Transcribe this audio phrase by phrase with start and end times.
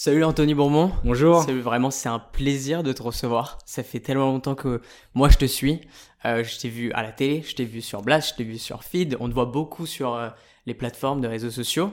[0.00, 0.92] Salut Anthony Bourmont.
[1.02, 1.42] Bonjour.
[1.42, 3.58] Salut, vraiment, c'est un plaisir de te recevoir.
[3.66, 4.80] Ça fait tellement longtemps que
[5.14, 5.80] moi je te suis.
[6.24, 8.58] Euh, je t'ai vu à la télé, je t'ai vu sur Blast, je t'ai vu
[8.58, 9.16] sur Feed.
[9.18, 10.28] On te voit beaucoup sur euh,
[10.66, 11.90] les plateformes de réseaux sociaux.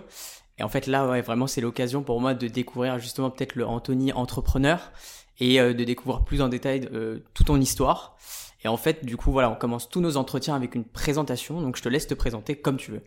[0.59, 3.65] Et en fait, là, ouais, vraiment, c'est l'occasion pour moi de découvrir justement peut-être le
[3.65, 4.91] Anthony entrepreneur
[5.39, 8.17] et euh, de découvrir plus en détail euh, toute ton histoire.
[8.63, 11.59] Et en fait, du coup, voilà, on commence tous nos entretiens avec une présentation.
[11.59, 13.01] Donc, je te laisse te présenter comme tu veux.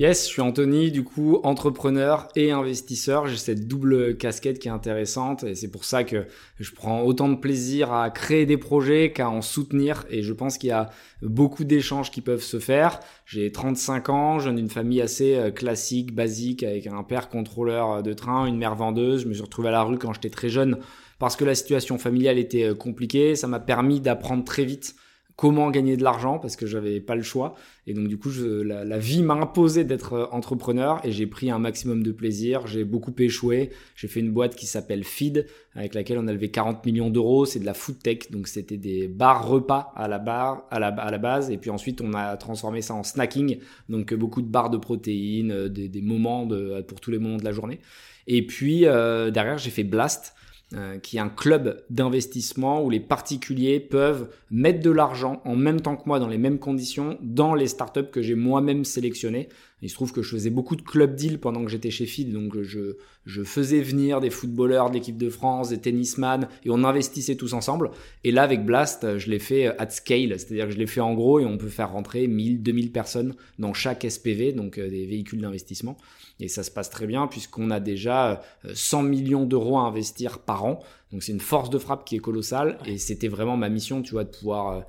[0.00, 3.26] Yes, je suis Anthony, du coup, entrepreneur et investisseur.
[3.26, 6.24] J'ai cette double casquette qui est intéressante et c'est pour ça que
[6.58, 10.56] je prends autant de plaisir à créer des projets qu'à en soutenir et je pense
[10.56, 10.88] qu'il y a
[11.20, 13.00] beaucoup d'échanges qui peuvent se faire.
[13.26, 18.02] J'ai 35 ans, je viens d'une famille assez euh, classique, basique, avec un père contrôleur
[18.02, 19.24] de train, une mère vendeuse.
[19.24, 20.78] Je me suis retrouvé à la rue quand j'étais très jeune
[21.18, 23.36] parce que la situation familiale était euh, compliquée.
[23.36, 24.94] Ça m'a permis d'apprendre très vite
[25.40, 27.54] comment gagner de l'argent parce que j'avais pas le choix.
[27.86, 31.26] Et donc du coup, je, la, la, vie m'a imposé d'être euh, entrepreneur et j'ai
[31.26, 32.66] pris un maximum de plaisir.
[32.66, 33.70] J'ai beaucoup échoué.
[33.96, 37.46] J'ai fait une boîte qui s'appelle Feed avec laquelle on a levé 40 millions d'euros.
[37.46, 40.88] C'est de la food tech, donc c'était des bars repas à la barre, à la,
[40.88, 41.50] à la base.
[41.50, 45.52] Et puis ensuite, on a transformé ça en snacking, donc beaucoup de barres de protéines,
[45.52, 47.80] euh, des, des moments de, pour tous les moments de la journée.
[48.26, 50.34] Et puis euh, derrière, j'ai fait Blast
[50.72, 55.80] euh, qui est un club d'investissement où les particuliers peuvent mettre de l'argent en même
[55.80, 59.48] temps que moi dans les mêmes conditions dans les startups que j'ai moi-même sélectionnées.
[59.82, 62.32] Il se trouve que je faisais beaucoup de club deals pendant que j'étais chez Feed,
[62.32, 66.84] donc je, je faisais venir des footballeurs de l'équipe de France, des tennisman, et on
[66.84, 67.90] investissait tous ensemble.
[68.22, 71.14] Et là, avec Blast, je l'ai fait at scale, c'est-à-dire que je l'ai fait en
[71.14, 75.06] gros et on peut faire rentrer 1000, 2000 personnes dans chaque SPV, donc euh, des
[75.06, 75.96] véhicules d'investissement.
[76.40, 80.64] Et ça se passe très bien puisqu'on a déjà 100 millions d'euros à investir par
[80.64, 80.80] an.
[81.12, 82.78] Donc c'est une force de frappe qui est colossale.
[82.86, 84.80] Et c'était vraiment ma mission, tu vois, de pouvoir euh,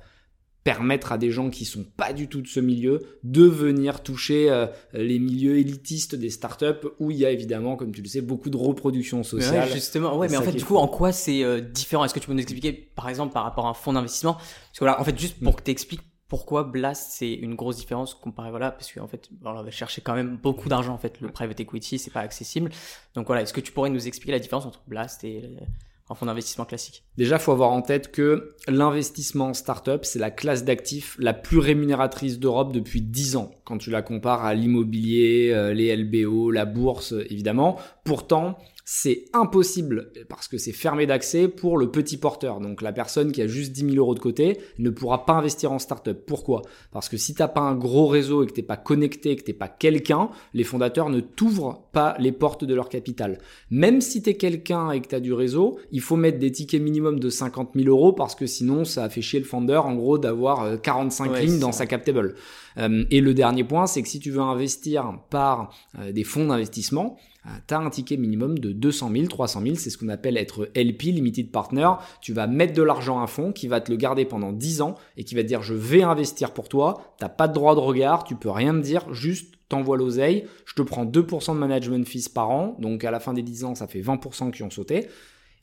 [0.64, 4.48] permettre à des gens qui sont pas du tout de ce milieu de venir toucher
[4.50, 8.20] euh, les milieux élitistes des startups où il y a évidemment, comme tu le sais,
[8.20, 9.68] beaucoup de reproduction sociale.
[9.68, 12.04] Ouais, justement, ouais, mais en fait, du coup, en quoi c'est euh, différent?
[12.04, 14.34] Est-ce que tu peux nous expliquer, par exemple, par rapport à un fonds d'investissement?
[14.34, 17.76] Parce que voilà, en fait, juste pour que tu expliques pourquoi Blast c'est une grosse
[17.76, 21.20] différence comparé voilà parce qu'en fait on va chercher quand même beaucoup d'argent en fait
[21.20, 22.70] le private equity c'est pas accessible
[23.14, 25.42] donc voilà est-ce que tu pourrais nous expliquer la différence entre Blast et
[26.08, 27.04] un fonds d'investissement classique?
[27.16, 31.58] Déjà, faut avoir en tête que l'investissement en startup, c'est la classe d'actifs la plus
[31.58, 37.14] rémunératrice d'Europe depuis 10 ans, quand tu la compares à l'immobilier, les LBO, la bourse,
[37.30, 37.78] évidemment.
[38.04, 42.60] Pourtant, c'est impossible parce que c'est fermé d'accès pour le petit porteur.
[42.60, 45.70] Donc la personne qui a juste 10 000 euros de côté ne pourra pas investir
[45.70, 46.18] en startup.
[46.26, 46.62] Pourquoi?
[46.90, 49.52] Parce que si t'as pas un gros réseau et que t'es pas connecté, que t'es
[49.52, 53.38] pas quelqu'un, les fondateurs ne t'ouvrent pas les portes de leur capital.
[53.70, 57.20] Même si t'es quelqu'un et que t'as du réseau, il faut mettre des tickets minimum
[57.20, 60.18] de 50 000 euros parce que sinon ça a fait chier le founder en gros
[60.18, 61.78] d'avoir 45 ouais, lignes dans ça.
[61.78, 62.34] sa cap table.
[62.78, 66.46] Euh, et le dernier point, c'est que si tu veux investir par euh, des fonds
[66.46, 67.16] d'investissement,
[67.66, 70.68] tu as un ticket minimum de 200 000, 300 000, c'est ce qu'on appelle être
[70.76, 71.90] LP, Limited Partner.
[72.20, 74.82] Tu vas mettre de l'argent à un fonds qui va te le garder pendant 10
[74.82, 77.74] ans et qui va te dire je vais investir pour toi, t'as pas de droit
[77.74, 81.58] de regard, tu peux rien me dire, juste t'envoies l'oseille, je te prends 2% de
[81.58, 84.62] management fees par an, donc à la fin des 10 ans ça fait 20% qui
[84.62, 85.08] ont sauté.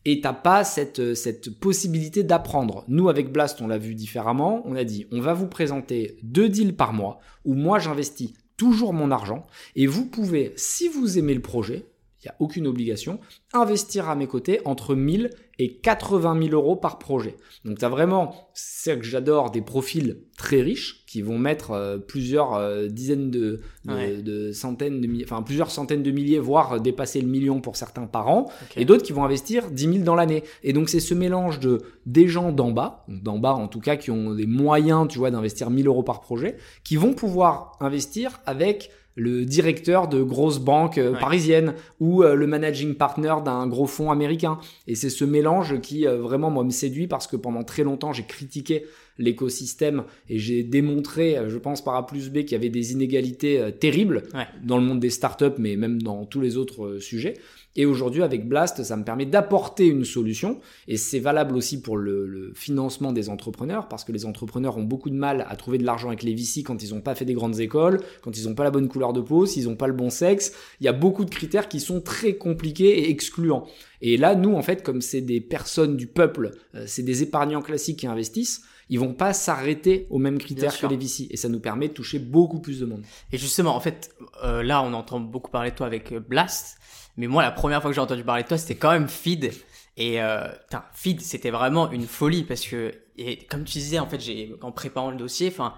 [0.05, 2.85] Et t'as pas cette, cette possibilité d'apprendre.
[2.87, 4.63] Nous, avec Blast, on l'a vu différemment.
[4.65, 8.93] On a dit, on va vous présenter deux deals par mois où moi j'investis toujours
[8.93, 9.47] mon argent.
[9.75, 11.85] Et vous pouvez, si vous aimez le projet,
[12.21, 13.19] il n'y a aucune obligation,
[13.53, 17.35] investir à mes côtés entre 1000 et 80 000 euros par projet.
[17.63, 21.97] Donc tu as vraiment, c'est que j'adore, des profils très riches qui vont mettre euh,
[21.97, 24.17] plusieurs euh, dizaines de, de, ouais.
[24.21, 28.05] de, centaines de milliers, enfin plusieurs centaines de milliers, voire dépasser le million pour certains
[28.05, 28.81] par an, okay.
[28.81, 30.43] et d'autres qui vont investir 10 000 dans l'année.
[30.63, 33.95] Et donc c'est ce mélange de des gens d'en bas, d'en bas en tout cas,
[33.95, 38.39] qui ont des moyens, tu vois, d'investir 1000 euros par projet, qui vont pouvoir investir
[38.45, 41.19] avec le directeur de grosses banques euh, ouais.
[41.19, 44.57] parisiennes ou euh, le managing partner d'un gros fonds américain.
[44.87, 48.13] Et c'est ce mélange qui euh, vraiment moi me séduit parce que pendant très longtemps
[48.13, 48.85] j'ai critiqué
[49.17, 53.61] l'écosystème et j'ai démontré, je pense par A plus B, qu'il y avait des inégalités
[53.77, 54.47] terribles ouais.
[54.63, 57.33] dans le monde des startups, mais même dans tous les autres sujets.
[57.79, 60.59] Et aujourd'hui, avec Blast, ça me permet d'apporter une solution.
[60.89, 64.83] Et c'est valable aussi pour le, le, financement des entrepreneurs, parce que les entrepreneurs ont
[64.83, 67.23] beaucoup de mal à trouver de l'argent avec les VC quand ils n'ont pas fait
[67.23, 69.87] des grandes écoles, quand ils n'ont pas la bonne couleur de peau, s'ils n'ont pas
[69.87, 70.51] le bon sexe.
[70.81, 73.65] Il y a beaucoup de critères qui sont très compliqués et excluants.
[74.01, 77.61] Et là, nous, en fait, comme c'est des personnes du peuple, euh, c'est des épargnants
[77.61, 81.47] classiques qui investissent, ils vont pas s'arrêter aux mêmes critères que les VC et ça
[81.47, 83.03] nous permet de toucher beaucoup plus de monde.
[83.31, 84.13] Et justement, en fait,
[84.43, 86.78] euh, là, on entend beaucoup parler de toi avec Blast.
[87.19, 89.51] Mais moi, la première fois que j'ai entendu parler de toi, c'était quand même Feed.
[89.97, 94.07] Et euh, putain, Feed, c'était vraiment une folie parce que, et comme tu disais, en
[94.07, 95.73] fait, j'ai en préparant le dossier, enfin,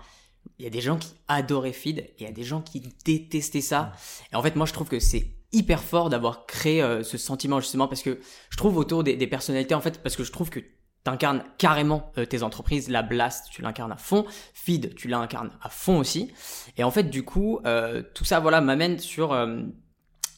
[0.60, 2.84] il y a des gens qui adoraient Feed et il y a des gens qui
[3.04, 3.92] détestaient ça.
[4.32, 7.60] Et en fait, moi, je trouve que c'est hyper fort d'avoir créé euh, ce sentiment
[7.60, 8.20] justement parce que
[8.52, 10.60] je trouve autour des, des, personnalités en fait parce que je trouve que
[11.04, 15.70] t'incarnes carrément euh, tes entreprises la Blast tu l'incarnes à fond Feed tu l'incarnes à
[15.70, 16.32] fond aussi
[16.78, 19.34] et en fait du coup euh, tout ça voilà m'amène sur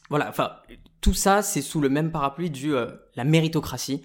[0.09, 0.53] voilà enfin
[1.01, 2.73] tout ça c'est sous le même parapluie du
[3.15, 4.03] la méritocratie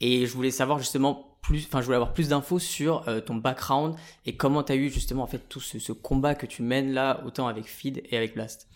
[0.00, 3.96] et je voulais savoir justement plus, enfin, je voulais avoir plus d'infos sur ton background
[4.26, 6.92] et comment tu as eu justement en fait tout ce, ce, combat que tu mènes
[6.92, 8.69] là, autant avec Feed et avec Blast.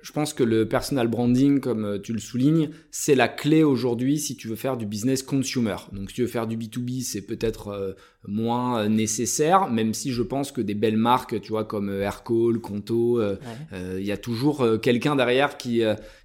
[0.00, 4.18] Je pense que le personal branding, comme euh, tu le soulignes, c'est la clé aujourd'hui
[4.18, 5.76] si tu veux faire du business consumer.
[5.92, 7.92] Donc si tu veux faire du B2B, c'est peut-être euh,
[8.26, 12.60] moins euh, nécessaire, même si je pense que des belles marques, tu vois, comme Aircall,
[12.60, 13.20] Conto,
[13.72, 15.82] il y a toujours quelqu'un derrière qui,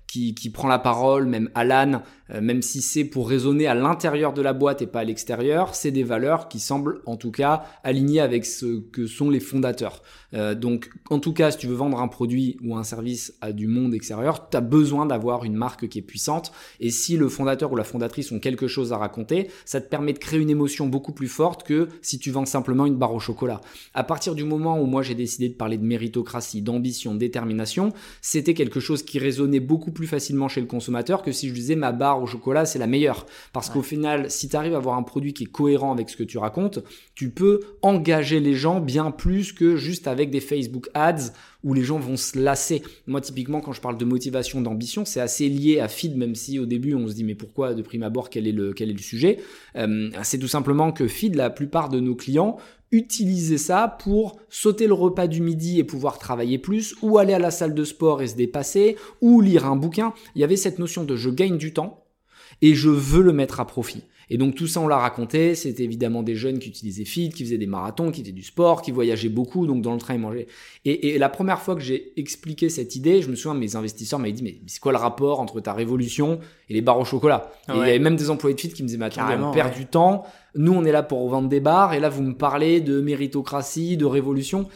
[0.09, 4.41] qui, qui, prend la parole, même Alan, même si c'est pour raisonner à l'intérieur de
[4.41, 8.19] la boîte et pas à l'extérieur, c'est des valeurs qui semblent en tout cas alignées
[8.19, 10.01] avec ce que sont les fondateurs.
[10.33, 13.51] Euh, donc, en tout cas, si tu veux vendre un produit ou un service à
[13.51, 16.51] du monde extérieur, tu as besoin d'avoir une marque qui est puissante.
[16.79, 20.13] Et si le fondateur ou la fondatrice ont quelque chose à raconter, ça te permet
[20.13, 23.19] de créer une émotion beaucoup plus forte que si tu vends simplement une barre au
[23.19, 23.61] chocolat.
[23.93, 27.93] À partir du moment où moi j'ai décidé de parler de méritocratie, d'ambition, de détermination,
[28.21, 31.75] c'était quelque chose qui résonnait beaucoup plus facilement chez le consommateur que si je disais
[31.75, 33.25] ma barre au chocolat c'est la meilleure.
[33.51, 36.17] Parce qu'au final, si tu arrives à avoir un produit qui est cohérent avec ce
[36.17, 36.79] que tu racontes,
[37.15, 41.31] tu peux engager les gens bien plus que juste avec avec des Facebook Ads
[41.63, 42.83] où les gens vont se lasser.
[43.07, 46.59] Moi, typiquement, quand je parle de motivation, d'ambition, c'est assez lié à feed, même si
[46.59, 48.93] au début on se dit mais pourquoi de prime abord quel est le quel est
[48.93, 49.39] le sujet?
[49.75, 52.57] Euh, C'est tout simplement que feed, la plupart de nos clients
[52.91, 57.39] utilisaient ça pour sauter le repas du midi et pouvoir travailler plus, ou aller à
[57.39, 60.13] la salle de sport et se dépasser, ou lire un bouquin.
[60.35, 62.05] Il y avait cette notion de je gagne du temps
[62.61, 64.03] et je veux le mettre à profit.
[64.31, 65.55] Et donc tout ça, on l'a raconté.
[65.55, 68.81] C'était évidemment des jeunes qui utilisaient Fit, qui faisaient des marathons, qui faisaient du sport,
[68.81, 69.65] qui voyageaient beaucoup.
[69.65, 70.47] Donc dans le train, ils mangeaient.
[70.85, 74.31] Et, la première fois que j'ai expliqué cette idée, je me souviens, mes investisseurs m'avaient
[74.31, 76.39] dit, mais c'est quoi le rapport entre ta révolution
[76.69, 77.51] et les barres au chocolat?
[77.69, 79.51] Et il y avait même des employés de Fit qui me disaient, mais attendez, on
[79.51, 80.23] perd du temps.
[80.55, 81.93] Nous, on est là pour vendre des barres.
[81.93, 84.67] Et là, vous me parlez de méritocratie, de révolution.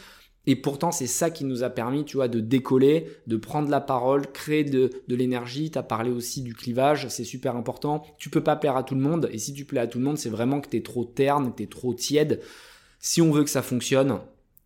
[0.46, 3.80] Et pourtant, c'est ça qui nous a permis, tu vois, de décoller, de prendre la
[3.80, 5.70] parole, créer de, de l'énergie.
[5.70, 8.02] Tu as parlé aussi du clivage, c'est super important.
[8.18, 9.28] Tu peux pas plaire à tout le monde.
[9.32, 11.52] Et si tu plais à tout le monde, c'est vraiment que tu es trop terne,
[11.56, 12.40] tu es trop tiède.
[12.98, 14.18] Si on veut que ça fonctionne,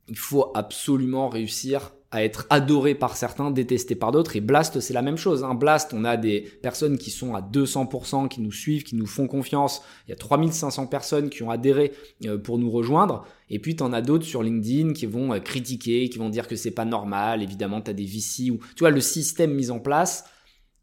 [0.08, 4.34] il faut absolument réussir à être adoré par certains, détesté par d'autres.
[4.36, 5.44] Et Blast, c'est la même chose.
[5.44, 5.54] Hein.
[5.54, 9.26] Blast, on a des personnes qui sont à 200%, qui nous suivent, qui nous font
[9.26, 9.82] confiance.
[10.06, 11.92] Il y a 3500 personnes qui ont adhéré
[12.24, 13.26] euh, pour nous rejoindre.
[13.50, 16.48] Et puis, tu en as d'autres sur LinkedIn qui vont euh, critiquer, qui vont dire
[16.48, 17.42] que c'est pas normal.
[17.42, 20.24] Évidemment, tu as des VC ou, tu vois, le système mis en place,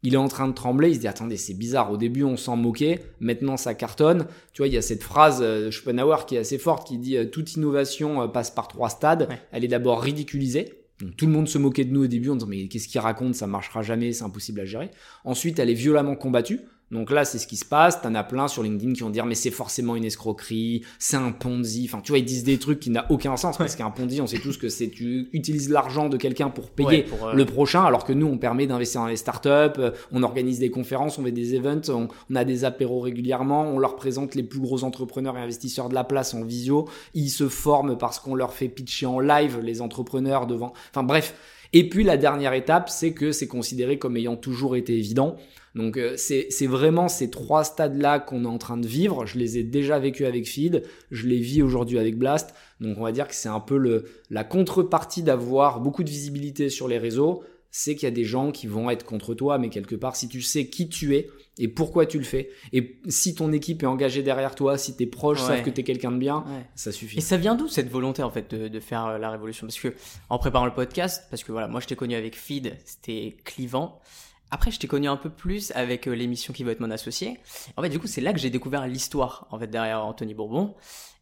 [0.04, 2.36] il est en train de trembler, il se dit attendez c'est bizarre, au début on
[2.36, 4.26] s'en moquait, maintenant ça cartonne.
[4.52, 7.18] Tu vois, il y a cette phrase euh, Schopenhauer qui est assez forte qui dit
[7.32, 9.28] toute innovation passe par trois stades.
[9.50, 10.85] Elle est d'abord ridiculisée,
[11.16, 13.34] tout le monde se moquait de nous au début en disant mais qu'est-ce qu'il raconte,
[13.34, 14.90] ça marchera jamais, c'est impossible à gérer.
[15.24, 16.60] Ensuite, elle est violemment combattue.
[16.92, 18.00] Donc là, c'est ce qui se passe.
[18.00, 21.32] T'en as plein sur LinkedIn qui vont dire mais c'est forcément une escroquerie, c'est un
[21.32, 21.88] Ponzi.
[21.88, 24.26] Enfin, tu vois, ils disent des trucs qui n'ont aucun sens parce qu'un Ponzi, on
[24.26, 28.04] sait tous que c'est tu utilises l'argent de quelqu'un pour payer euh, le prochain, alors
[28.04, 29.48] que nous, on permet d'investir dans les startups,
[29.78, 33.78] euh, on organise des conférences, on fait des events, on, a des apéros régulièrement, on
[33.78, 36.88] leur présente les plus gros entrepreneurs et investisseurs de la place en visio.
[37.14, 40.72] Ils se forment parce qu'on leur fait pitcher en live les entrepreneurs devant.
[40.90, 41.34] Enfin bref.
[41.72, 45.36] Et puis la dernière étape, c'est que c'est considéré comme ayant toujours été évident.
[45.76, 49.26] Donc euh, c'est vraiment ces trois stades-là qu'on est en train de vivre.
[49.26, 52.54] Je les ai déjà vécus avec Feed, je les vis aujourd'hui avec Blast.
[52.80, 56.70] Donc on va dire que c'est un peu le, la contrepartie d'avoir beaucoup de visibilité
[56.70, 57.44] sur les réseaux.
[57.70, 60.28] C'est qu'il y a des gens qui vont être contre toi, mais quelque part, si
[60.28, 61.28] tu sais qui tu es
[61.58, 65.06] et pourquoi tu le fais, et si ton équipe est engagée derrière toi, si tes
[65.06, 67.18] proches savent que tu es quelqu'un de bien, ça suffit.
[67.18, 69.66] Et ça vient d'où cette volonté en fait de, de, faire euh, la révolution?
[69.66, 69.94] Parce que
[70.30, 74.00] en préparant le podcast, parce que voilà, moi je t'ai connu avec Feed, c'était clivant.
[74.50, 77.38] Après, je t'ai connu un peu plus avec euh, l'émission qui va être mon associé.
[77.76, 80.74] En fait, du coup, c'est là que j'ai découvert l'histoire en fait derrière Anthony Bourbon.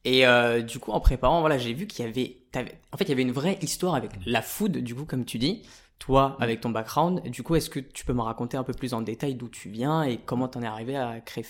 [0.05, 2.37] Et euh, du coup, en préparant, voilà, j'ai vu qu'il y avait,
[2.93, 5.39] en fait, il y avait une vraie histoire avec la food, du coup, comme tu
[5.39, 5.63] dis.
[5.99, 8.93] Toi, avec ton background, du coup, est-ce que tu peux me raconter un peu plus
[8.93, 11.45] en détail d'où tu viens et comment t'en es arrivé à créer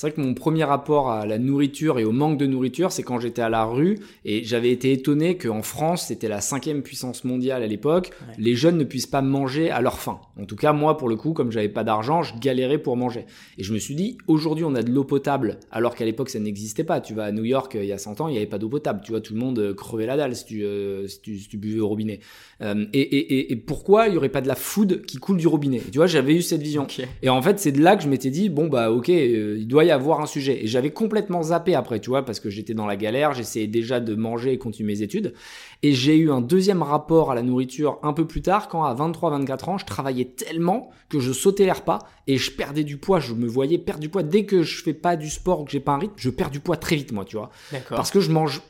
[0.00, 3.02] c'est vrai que mon premier rapport à la nourriture et au manque de nourriture, c'est
[3.02, 7.22] quand j'étais à la rue et j'avais été étonné qu'en France, c'était la cinquième puissance
[7.22, 10.18] mondiale à l'époque, les jeunes ne puissent pas manger à leur faim.
[10.40, 13.26] En tout cas, moi, pour le coup, comme j'avais pas d'argent, je galérais pour manger.
[13.58, 16.38] Et je me suis dit, aujourd'hui, on a de l'eau potable, alors qu'à l'époque, ça
[16.38, 17.02] n'existait pas.
[17.02, 18.70] Tu vas à New York, il y a 100 ans, il n'y avait pas d'eau
[18.70, 19.02] potable.
[19.04, 21.80] Tu vois, tout le monde euh, crevait la dalle si tu, euh, si tu, buvais
[21.80, 22.20] au robinet.
[22.62, 25.46] Euh, et, et, et, pourquoi il y aurait pas de la food qui coule du
[25.46, 25.82] robinet?
[25.92, 26.86] Tu vois, j'avais eu cette vision.
[27.20, 29.84] Et en fait, c'est de là que je m'étais dit, bon, bah, ok, il doit
[29.84, 30.64] y y avoir un sujet.
[30.64, 34.00] Et j'avais complètement zappé après, tu vois, parce que j'étais dans la galère, j'essayais déjà
[34.00, 35.34] de manger et continuer mes études.
[35.82, 38.94] Et j'ai eu un deuxième rapport à la nourriture un peu plus tard, quand à
[38.94, 43.20] 23-24 ans, je travaillais tellement que je sautais les repas et je perdais du poids.
[43.20, 44.22] Je me voyais perdre du poids.
[44.22, 46.50] Dès que je fais pas du sport ou que j'ai pas un rythme, je perds
[46.50, 47.50] du poids très vite, moi, tu vois.
[47.88, 48.62] Parce que je mange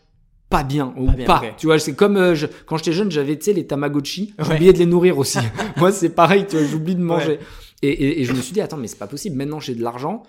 [0.50, 2.34] pas bien ou pas, tu vois c'est comme euh,
[2.66, 5.38] quand j'étais jeune j'avais tu sais les tamagotchi j'oubliais de les nourrir aussi
[5.76, 7.38] moi c'est pareil tu vois j'oublie de manger
[7.82, 10.24] et, et, je me suis dit attends mais c'est pas possible maintenant j'ai de l'argent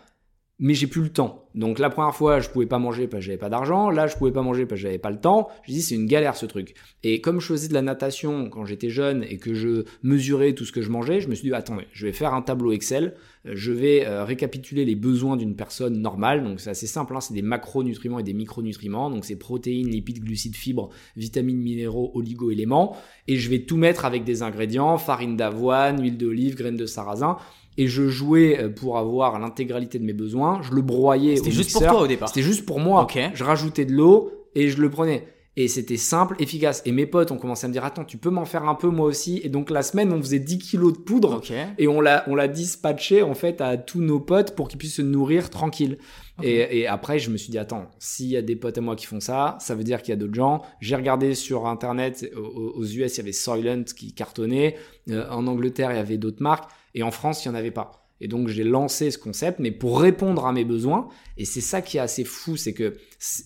[0.62, 1.50] mais j'ai plus le temps.
[1.56, 3.90] Donc la première fois, je pouvais pas manger parce que j'avais pas d'argent.
[3.90, 5.50] Là, je pouvais pas manger parce que j'avais pas le temps.
[5.64, 6.76] Je dis c'est une galère ce truc.
[7.04, 10.64] Et comme je faisais de la natation quand j'étais jeune et que je mesurais tout
[10.64, 13.16] ce que je mangeais, je me suis dit attendez, je vais faire un tableau Excel.
[13.44, 16.44] Je vais euh, récapituler les besoins d'une personne normale.
[16.44, 19.10] Donc c'est assez simple, hein, c'est des macronutriments et des micronutriments.
[19.10, 22.96] Donc c'est protéines, lipides, glucides, fibres, vitamines, minéraux, oligo-éléments.
[23.28, 27.38] Et je vais tout mettre avec des ingrédients farine d'avoine, huile d'olive, graines de sarrasin
[27.78, 30.62] et je jouais euh, pour avoir l'intégralité de mes besoins.
[30.62, 31.38] Je le broyais.
[31.38, 32.30] C'était juste pour toi au départ.
[32.30, 33.08] C'était juste pour moi.
[33.34, 35.26] Je rajoutais de l'eau et je le prenais.
[35.58, 36.82] Et c'était simple, efficace.
[36.86, 38.88] Et mes potes ont commencé à me dire, attends, tu peux m'en faire un peu
[38.88, 39.42] moi aussi.
[39.44, 41.42] Et donc la semaine, on faisait 10 kilos de poudre.
[41.78, 44.96] Et on l'a, on l'a dispatché en fait à tous nos potes pour qu'ils puissent
[44.96, 45.98] se nourrir tranquille.
[46.42, 48.96] Et, et, après, je me suis dit, attends, s'il y a des potes à moi
[48.96, 50.64] qui font ça, ça veut dire qu'il y a d'autres gens.
[50.80, 54.76] J'ai regardé sur Internet, aux, US, il y avait Soylent qui cartonnait.
[55.10, 56.72] Euh, en Angleterre, il y avait d'autres marques.
[56.94, 58.02] Et en France, il n'y en avait pas.
[58.22, 61.10] Et donc j'ai lancé ce concept, mais pour répondre à mes besoins.
[61.38, 62.96] Et c'est ça qui est assez fou, c'est que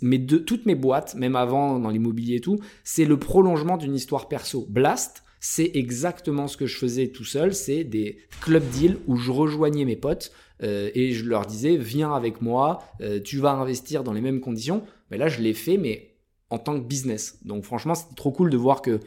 [0.01, 3.95] mes deux, toutes mes boîtes, même avant dans l'immobilier et tout, c'est le prolongement d'une
[3.95, 4.67] histoire perso.
[4.69, 7.55] Blast, c'est exactement ce que je faisais tout seul.
[7.55, 12.13] C'est des club deals où je rejoignais mes potes euh, et je leur disais viens
[12.13, 14.83] avec moi, euh, tu vas investir dans les mêmes conditions.
[15.09, 16.15] Mais là je l'ai fait, mais
[16.49, 17.39] en tant que business.
[17.45, 18.99] Donc franchement c'était trop cool de voir que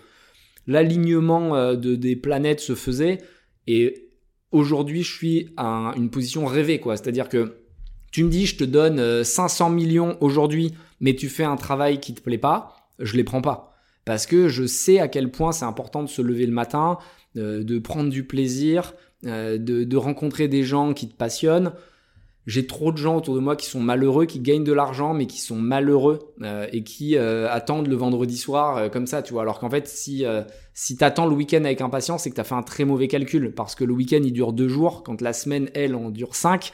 [0.66, 3.18] l'alignement euh, de, des planètes se faisait
[3.66, 4.07] et
[4.52, 6.96] aujourd'hui, je suis à une position rêvée, quoi.
[6.96, 7.56] C'est-à-dire que
[8.10, 12.00] tu me dis, je te donne 500 euh, millions aujourd'hui, mais tu fais un travail
[12.00, 13.74] qui te plaît pas, je les prends pas.
[14.04, 16.98] Parce que je sais à quel point c'est important de se lever le matin,
[17.36, 18.94] euh, de prendre du plaisir,
[19.26, 21.72] euh, de, de rencontrer des gens qui te passionnent
[22.48, 25.26] j'ai trop de gens autour de moi qui sont malheureux, qui gagnent de l'argent, mais
[25.26, 29.34] qui sont malheureux euh, et qui euh, attendent le vendredi soir euh, comme ça, tu
[29.34, 29.42] vois.
[29.42, 30.24] Alors qu'en fait, si
[30.72, 33.74] si t'attends le week-end avec impatience, c'est que t'as fait un très mauvais calcul parce
[33.74, 36.72] que le week-end il dure deux jours, quand la semaine elle en dure cinq.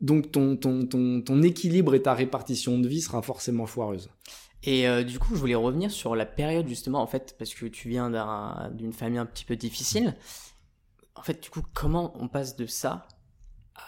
[0.00, 4.08] Donc ton ton ton ton équilibre et ta répartition de vie sera forcément foireuse.
[4.62, 7.88] Et du coup, je voulais revenir sur la période justement, en fait, parce que tu
[7.90, 8.10] viens
[8.72, 10.16] d'une famille un petit peu difficile.
[11.14, 13.06] En fait, du coup, comment on passe de ça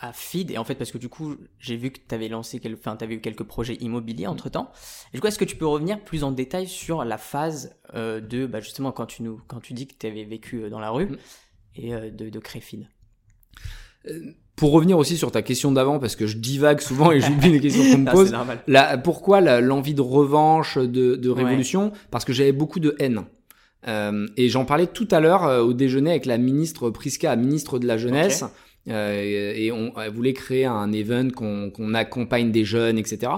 [0.00, 2.60] à Feed et en fait parce que du coup j'ai vu que tu avais lancé
[2.60, 4.70] quelques, enfin eu quelques projets immobiliers entre temps
[5.12, 8.20] et du coup est-ce que tu peux revenir plus en détail sur la phase euh,
[8.20, 10.80] de bah, justement quand tu nous quand tu dis que tu avais vécu euh, dans
[10.80, 11.16] la rue mm.
[11.76, 12.86] et euh, de, de créer Feed?
[14.56, 17.60] Pour revenir aussi sur ta question d'avant, parce que je divague souvent et j'oublie les
[17.60, 18.34] questions qu'on me pose.
[18.66, 21.92] La, pourquoi l'envie de revanche, de, de révolution?
[22.10, 23.24] Parce que j'avais beaucoup de haine.
[23.86, 27.86] Euh, et j'en parlais tout à l'heure au déjeuner avec la ministre Priska, ministre de
[27.86, 28.44] la jeunesse.
[28.86, 33.32] Et on voulait créer un event qu'on accompagne des jeunes, etc.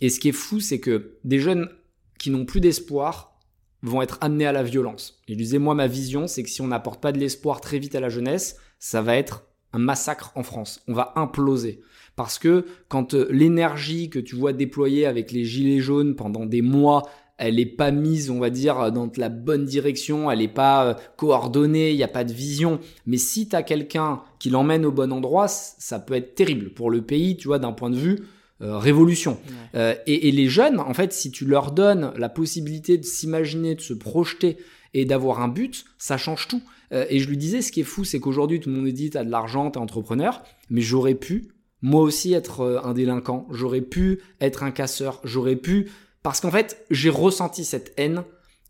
[0.00, 1.68] Et ce qui est fou, c'est que des jeunes
[2.18, 3.38] qui n'ont plus d'espoir
[3.82, 5.20] vont être amenés à la violence.
[5.26, 7.78] Et je disais, moi, ma vision, c'est que si on n'apporte pas de l'espoir très
[7.78, 10.82] vite à la jeunesse, ça va être un massacre en France.
[10.88, 11.80] On va imploser.
[12.16, 16.60] Parce que quand euh, l'énergie que tu vois déployer avec les gilets jaunes pendant des
[16.60, 17.08] mois
[17.40, 20.94] elle est pas mise, on va dire, dans la bonne direction, elle est pas euh,
[21.16, 22.80] coordonnée, il n'y a pas de vision.
[23.06, 26.90] Mais si tu as quelqu'un qui l'emmène au bon endroit, ça peut être terrible pour
[26.90, 28.18] le pays, tu vois, d'un point de vue
[28.60, 29.38] euh, révolution.
[29.76, 33.80] Euh, et, les jeunes, en fait, si tu leur donnes la possibilité de s'imaginer, de
[33.80, 34.56] se projeter
[34.94, 36.62] et d'avoir un but, ça change tout.
[36.90, 39.22] et je lui disais, ce qui est fou, c'est qu'aujourd'hui, tout le monde dit, t'as
[39.22, 44.64] de l'argent, t'es entrepreneur, mais j'aurais pu, moi aussi, être un délinquant, j'aurais pu être
[44.64, 45.88] un casseur, j'aurais pu
[46.22, 48.24] parce qu'en fait, j'ai ressenti cette haine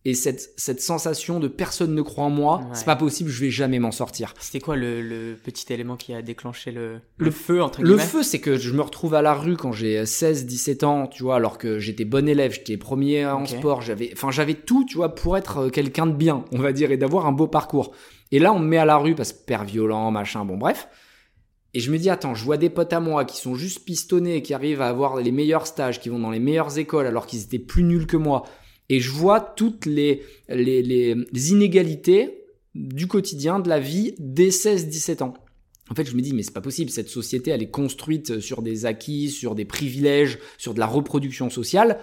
[0.06, 3.50] et cette, cette sensation de personne ne croit en moi, c'est pas possible, je vais
[3.50, 4.32] jamais m'en sortir.
[4.40, 8.22] C'était quoi le, le, petit élément qui a déclenché le, le feu entre Le feu,
[8.22, 11.36] c'est que je me retrouve à la rue quand j'ai 16, 17 ans, tu vois,
[11.36, 15.14] alors que j'étais bon élève, j'étais premier en sport, j'avais, enfin, j'avais tout, tu vois,
[15.14, 17.92] pour être euh, quelqu'un de bien, on va dire, et d'avoir un beau parcours.
[18.32, 20.88] Et là, on me met à la rue parce que père violent, machin, bon, bref.
[21.74, 24.42] Et je me dis, attends, je vois des potes à moi qui sont juste pistonnés,
[24.42, 27.42] qui arrivent à avoir les meilleurs stages, qui vont dans les meilleures écoles alors qu'ils
[27.42, 28.44] étaient plus nuls que moi.
[28.90, 32.42] Et je vois toutes les, les, les, inégalités
[32.74, 35.34] du quotidien, de la vie des 16-17 ans.
[35.90, 38.62] En fait, je me dis, mais c'est pas possible, cette société, elle est construite sur
[38.62, 42.00] des acquis, sur des privilèges, sur de la reproduction sociale.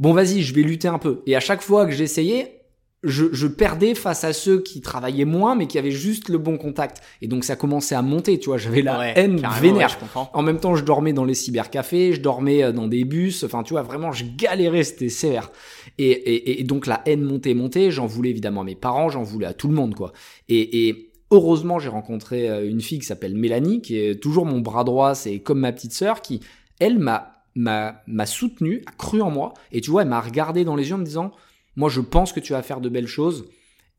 [0.00, 1.22] Bon, vas-y, je vais lutter un peu.
[1.26, 2.63] Et à chaque fois que j'essayais,
[3.04, 6.56] je, je, perdais face à ceux qui travaillaient moins, mais qui avaient juste le bon
[6.56, 7.02] contact.
[7.22, 8.58] Et donc ça commençait à monter, tu vois.
[8.58, 9.98] J'avais la haine vénère.
[10.32, 13.44] en même temps, je dormais dans les cybercafés, je dormais euh, dans des bus.
[13.44, 15.52] Enfin, tu vois, vraiment, je galérais, c'était sévère.
[15.98, 17.90] Et, et, et, donc la haine montait, montait.
[17.90, 20.12] J'en voulais évidemment à mes parents, j'en voulais à tout le monde, quoi.
[20.48, 24.60] Et, et heureusement, j'ai rencontré euh, une fille qui s'appelle Mélanie, qui est toujours mon
[24.60, 26.40] bras droit, c'est comme ma petite sœur, qui,
[26.80, 29.54] elle, m'a m'a soutenu, a cru en moi.
[29.72, 31.32] Et tu vois, elle m'a regardé dans les yeux en me disant
[31.76, 33.46] moi, je pense que tu vas faire de belles choses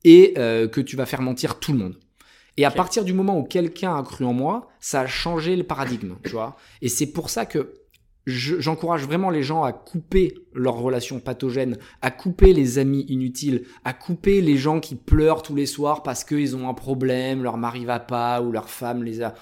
[0.04, 1.98] et euh, que tu vas faire mentir tout le monde.
[2.58, 5.64] Et à partir du moment où quelqu'un a cru en moi, ça a changé le
[5.64, 6.56] paradigme, tu vois.
[6.82, 7.74] Et c'est pour ça que
[8.26, 13.94] j'encourage vraiment les gens à couper leurs relations pathogènes, à couper les amis inutiles, à
[13.94, 17.86] couper les gens qui pleurent tous les soirs parce qu'ils ont un problème, leur mari
[17.86, 19.34] va pas ou leur femme les a.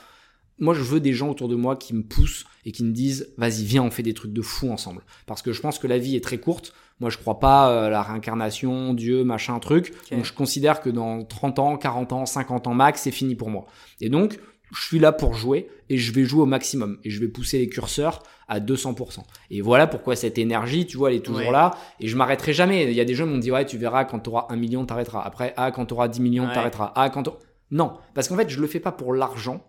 [0.60, 3.34] Moi, je veux des gens autour de moi qui me poussent et qui me disent,
[3.38, 5.04] vas-y, viens, on fait des trucs de fou ensemble.
[5.26, 6.74] Parce que je pense que la vie est très courte.
[7.00, 9.94] Moi, je crois pas à la réincarnation, Dieu, machin, truc.
[10.12, 13.50] Donc, je considère que dans 30 ans, 40 ans, 50 ans max, c'est fini pour
[13.50, 13.66] moi.
[14.00, 14.40] Et donc,
[14.74, 17.60] je suis là pour jouer et je vais jouer au maximum et je vais pousser
[17.60, 19.20] les curseurs à 200%.
[19.52, 22.86] Et voilà pourquoi cette énergie, tu vois, elle est toujours là et je m'arrêterai jamais.
[22.86, 24.56] Il y a des gens qui m'ont dit, ouais, tu verras quand tu auras un
[24.56, 25.22] million, t'arrêteras.
[25.22, 26.92] Après, ah, quand tu auras 10 millions, tu t'arrêteras.
[26.96, 27.30] Ah, quand
[27.72, 29.64] Non, parce qu'en fait, je le fais pas pour l'argent.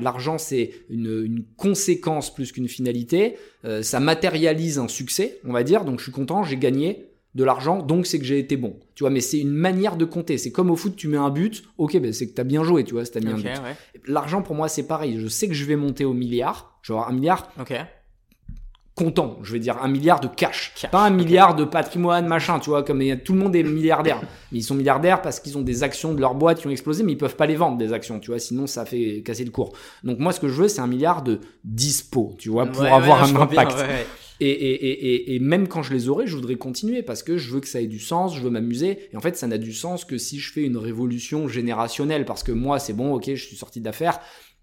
[0.00, 3.36] L'argent, c'est une, conséquence plus qu'une finalité.
[3.64, 5.84] Euh, ça matérialise un succès, on va dire.
[5.84, 8.78] Donc, je suis content, j'ai gagné de l'argent, donc c'est que j'ai été bon.
[8.94, 10.38] Tu vois, mais c'est une manière de compter.
[10.38, 12.84] C'est comme au foot, tu mets un but, ok, ben c'est que t'as bien joué,
[12.84, 13.50] tu vois, mis un but.
[14.06, 15.18] L'argent, pour moi, c'est pareil.
[15.18, 16.78] Je sais que je vais monter au milliard.
[16.82, 17.50] Je vais avoir un milliard.
[17.58, 17.74] Ok
[18.94, 22.70] content, je veux dire un milliard de cash, pas un milliard de patrimoine machin, tu
[22.70, 24.20] vois, comme tout le monde est milliardaire,
[24.52, 27.02] mais ils sont milliardaires parce qu'ils ont des actions de leur boîte qui ont explosé,
[27.02, 29.50] mais ils peuvent pas les vendre des actions, tu vois, sinon ça fait casser le
[29.50, 29.72] cours.
[30.04, 33.24] Donc moi ce que je veux c'est un milliard de dispo, tu vois, pour avoir
[33.24, 33.84] un impact.
[34.40, 37.52] et, et, et, et, même quand je les aurai, je voudrais continuer parce que je
[37.52, 39.08] veux que ça ait du sens, je veux m'amuser.
[39.12, 42.42] Et en fait, ça n'a du sens que si je fais une révolution générationnelle parce
[42.42, 44.18] que moi, c'est bon, ok, je suis sorti d'affaires,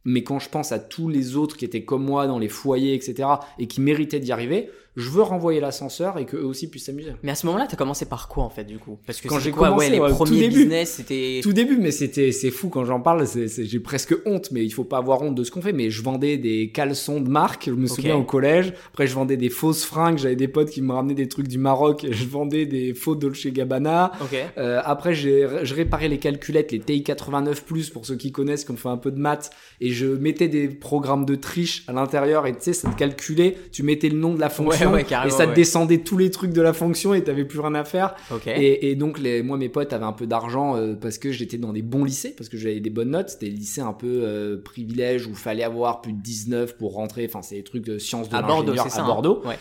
[0.05, 2.93] mais quand je pense à tous les autres qui étaient comme moi dans les foyers,
[2.93, 3.29] etc.,
[3.59, 7.13] et qui méritaient d'y arriver, je veux renvoyer l'ascenseur et qu'eux aussi puissent s'amuser.
[7.23, 8.99] Mais à ce moment-là, t'as commencé par quoi en fait du coup?
[9.05, 12.31] Parce que quand j'ai commencé, ouais, les premiers début, business, c'était tout début, mais c'était
[12.33, 13.25] c'est fou quand j'en parle.
[13.25, 15.71] j'ai presque honte, mais il faut pas avoir honte de ce qu'on fait.
[15.71, 17.67] Mais je vendais des caleçons de marque.
[17.67, 18.73] Je me souviens au collège.
[18.89, 20.17] Après, je vendais des fausses fringues.
[20.17, 22.05] J'avais des potes qui me ramenaient des trucs du Maroc.
[22.11, 24.11] Je vendais des faux Dolce Gabbana.
[24.57, 28.63] Euh, après, j'ai je réparais les calculettes, les TI 89 plus pour ceux qui connaissent,
[28.63, 29.49] qui ont fait un peu de maths.
[29.79, 32.45] Et je mettais des programmes de triche à l'intérieur.
[32.45, 33.57] Et tu sais, ça te calculait.
[33.71, 34.80] Tu mettais le nom de la fonction
[35.25, 37.83] et ça te descendait tous les trucs de la fonction et t'avais plus rien à
[37.83, 38.15] faire.
[38.45, 41.73] Et, donc, les, moi, mes potes avaient un peu d'argent euh, parce que j'étais dans
[41.73, 43.29] des bons lycées, parce que j'avais des bonnes notes.
[43.29, 47.25] C'était des lycées un peu euh, privilèges où fallait avoir plus de 19 pour rentrer.
[47.25, 49.41] Enfin, c'est des trucs de sciences de l'ingénieur à Bordeaux.
[49.45, 49.53] Hein.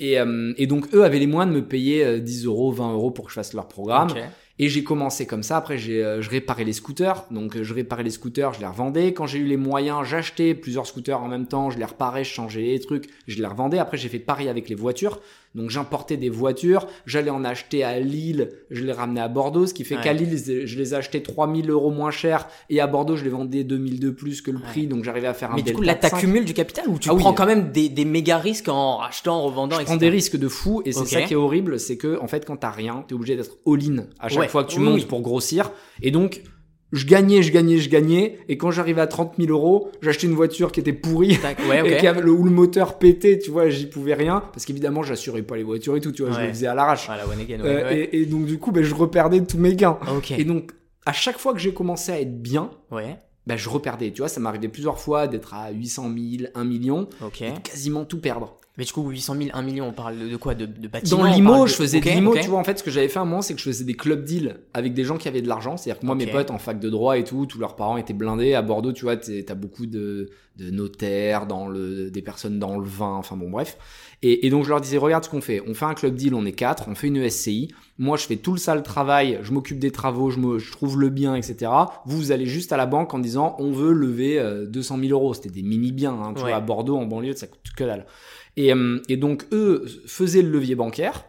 [0.00, 3.10] Et, euh, et, donc, eux avaient les moyens de me payer 10 euros, 20 euros
[3.10, 4.08] pour que je fasse leur programme.
[4.58, 5.56] Et j'ai commencé comme ça.
[5.56, 7.24] Après, j'ai, je réparais les scooters.
[7.30, 9.12] Donc, je réparais les scooters, je les revendais.
[9.12, 11.70] Quand j'ai eu les moyens, j'achetais plusieurs scooters en même temps.
[11.70, 13.78] Je les réparais, je changeais les trucs, je les revendais.
[13.78, 15.20] Après, j'ai fait pareil avec les voitures.
[15.54, 19.74] Donc j'importais des voitures, j'allais en acheter à Lille, je les ramenais à Bordeaux, ce
[19.74, 23.24] qui fait qu'à Lille, je les achetais 3000 euros moins cher et à Bordeaux, je
[23.24, 25.72] les vendais 2000 de plus que le prix, donc j'arrivais à faire un Mais du
[25.72, 28.68] coup, là, t'accumules du capital ou tu ah prends quand même des, des méga risques
[28.68, 31.36] en achetant, en revendant, Je prends des risques de fou et c'est ça qui est
[31.36, 34.64] horrible, c'est que en fait, quand t'as rien, t'es obligé d'être all-in à chaque fois
[34.64, 35.70] que tu montes pour grossir.
[36.02, 36.42] Et donc
[36.94, 38.38] je gagnais, je gagnais, je gagnais.
[38.48, 41.32] Et quand j'arrivais à 30 000 euros, j'achetais une voiture qui était pourrie.
[41.84, 44.44] et qui avait le, où le moteur pétait, tu vois, j'y pouvais rien.
[44.52, 47.08] Parce qu'évidemment, j'assurais pas les voitures et tout, tu vois, je le faisais à l'arrache.
[47.64, 49.98] Euh, et, et, donc, du coup, ben, je reperdais tous mes gains.
[50.38, 50.70] Et donc,
[51.04, 52.70] à chaque fois que j'ai commencé à être bien,
[53.46, 54.12] ben, je reperdais.
[54.12, 57.08] Tu vois, ça m'arrivait plusieurs fois d'être à 800 000, 1 million,
[57.40, 58.58] et de quasiment tout perdre.
[58.76, 60.56] Mais du coup, 800 000, 1 million, on parle de quoi?
[60.56, 62.90] De, de bâtiments Dans l'IMO, je faisais de l'IMO, tu vois, en fait, ce que
[62.90, 65.16] j'avais fait à un moment, c'est que je faisais des club deals avec des gens
[65.16, 65.76] qui avaient de l'argent.
[65.76, 68.14] C'est-à-dire que moi, mes potes en fac de droit et tout, tous leurs parents étaient
[68.14, 68.54] blindés.
[68.54, 72.86] À Bordeaux, tu vois, t'as beaucoup de, de notaires, dans le, des personnes dans le
[72.86, 73.78] vin, enfin bon, bref.
[74.22, 75.62] Et, et donc, je leur disais, regarde ce qu'on fait.
[75.68, 77.68] On fait un club deal, on est quatre, on fait une SCI.
[77.98, 80.98] Moi, je fais tout le sale travail, je m'occupe des travaux, je, me, je trouve
[80.98, 81.70] le bien, etc.
[82.06, 85.12] Vous, vous allez juste à la banque en disant, on veut lever 200 euh, 000
[85.12, 85.34] euros.
[85.34, 88.06] C'était des mini-biens, hein, tu vois, à Bordeaux, en banlieue, ça coûte que dalle.
[88.56, 91.24] Et, euh, et donc, eux faisaient le levier bancaire.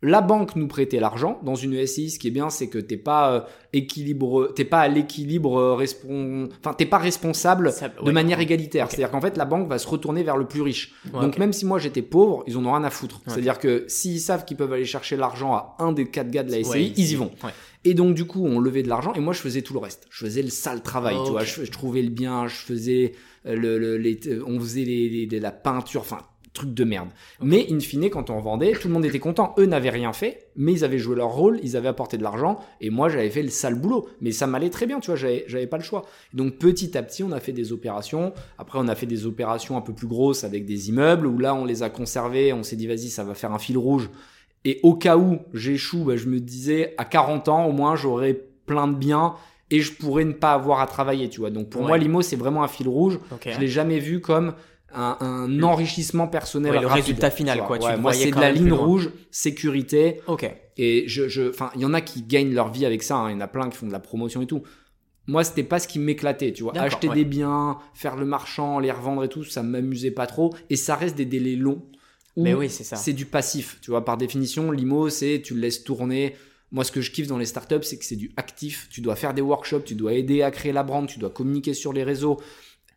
[0.00, 2.10] La banque nous prêtait l'argent dans une SCI.
[2.10, 3.40] Ce qui est bien, c'est que t'es pas euh,
[3.72, 6.48] équilibre, t'es pas à l'équilibre euh, respon...
[6.60, 8.88] enfin t'es pas responsable de manière égalitaire.
[8.88, 10.94] C'est-à-dire qu'en fait, la banque va se retourner vers le plus riche.
[11.12, 13.20] Donc même si moi j'étais pauvre, ils en ont rien à foutre.
[13.26, 16.52] C'est-à-dire que s'ils savent qu'ils peuvent aller chercher l'argent à un des quatre gars de
[16.52, 17.32] la SCI, ils y vont.
[17.84, 20.06] Et donc du coup, on levait de l'argent et moi je faisais tout le reste.
[20.10, 21.42] Je faisais le sale travail, tu vois.
[21.42, 26.02] Je, trouvais le bien, je faisais le, le les, on faisait les, les, la peinture,
[26.02, 26.20] enfin
[26.58, 27.08] truc de merde.
[27.40, 29.54] Mais in fine, quand on vendait, tout le monde était content.
[29.58, 32.58] Eux n'avaient rien fait, mais ils avaient joué leur rôle, ils avaient apporté de l'argent,
[32.80, 34.08] et moi j'avais fait le sale boulot.
[34.20, 36.02] Mais ça m'allait très bien, tu vois, j'avais, pas le choix.
[36.34, 38.32] Donc petit à petit, on a fait des opérations.
[38.58, 41.54] Après, on a fait des opérations un peu plus grosses avec des immeubles, où là,
[41.54, 44.10] on les a conservés, on s'est dit, vas-y, ça va faire un fil rouge.
[44.64, 48.34] Et au cas où j'échoue, bah, je me disais, à 40 ans, au moins, j'aurai
[48.66, 49.34] plein de biens
[49.70, 51.50] et je pourrais ne pas avoir à travailler, tu vois.
[51.50, 51.88] Donc pour Ouais.
[51.88, 53.18] moi, l'IMO, c'est vraiment un fil rouge.
[53.32, 53.48] Ok.
[53.52, 54.54] Je l'ai jamais vu comme
[54.94, 57.78] un, un enrichissement personnel Ouais, le rapide, résultat final, quoi.
[57.78, 60.20] Ouais, moi, c'est de la ligne rouge, sécurité.
[60.26, 60.50] Ok.
[60.76, 63.16] Et je, je, enfin, il y en a qui gagnent leur vie avec ça.
[63.16, 63.30] hein.
[63.30, 64.62] Il y en a plein qui font de la promotion et tout.
[65.26, 66.76] Moi, c'était pas ce qui m'éclatait, tu vois.
[66.78, 67.14] Acheter ouais.
[67.16, 70.54] des biens, faire le marchand, les revendre et tout, ça m'amusait pas trop.
[70.70, 71.82] Et ça reste des délais longs.
[72.36, 72.96] Mais oui, c'est ça.
[72.96, 74.04] C'est du passif, tu vois.
[74.04, 76.36] Par définition, l'IMO, c'est tu le laisses tourner.
[76.70, 78.88] Moi, ce que je kiffe dans les startups, c'est que c'est du actif.
[78.90, 81.74] Tu dois faire des workshops, tu dois aider à créer la brand, tu dois communiquer
[81.74, 82.38] sur les réseaux.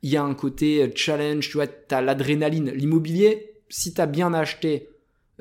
[0.04, 2.72] Il y a un côté euh, challenge, tu vois, tu as l'adrénaline.
[2.72, 4.90] L'immobilier, si tu as bien acheté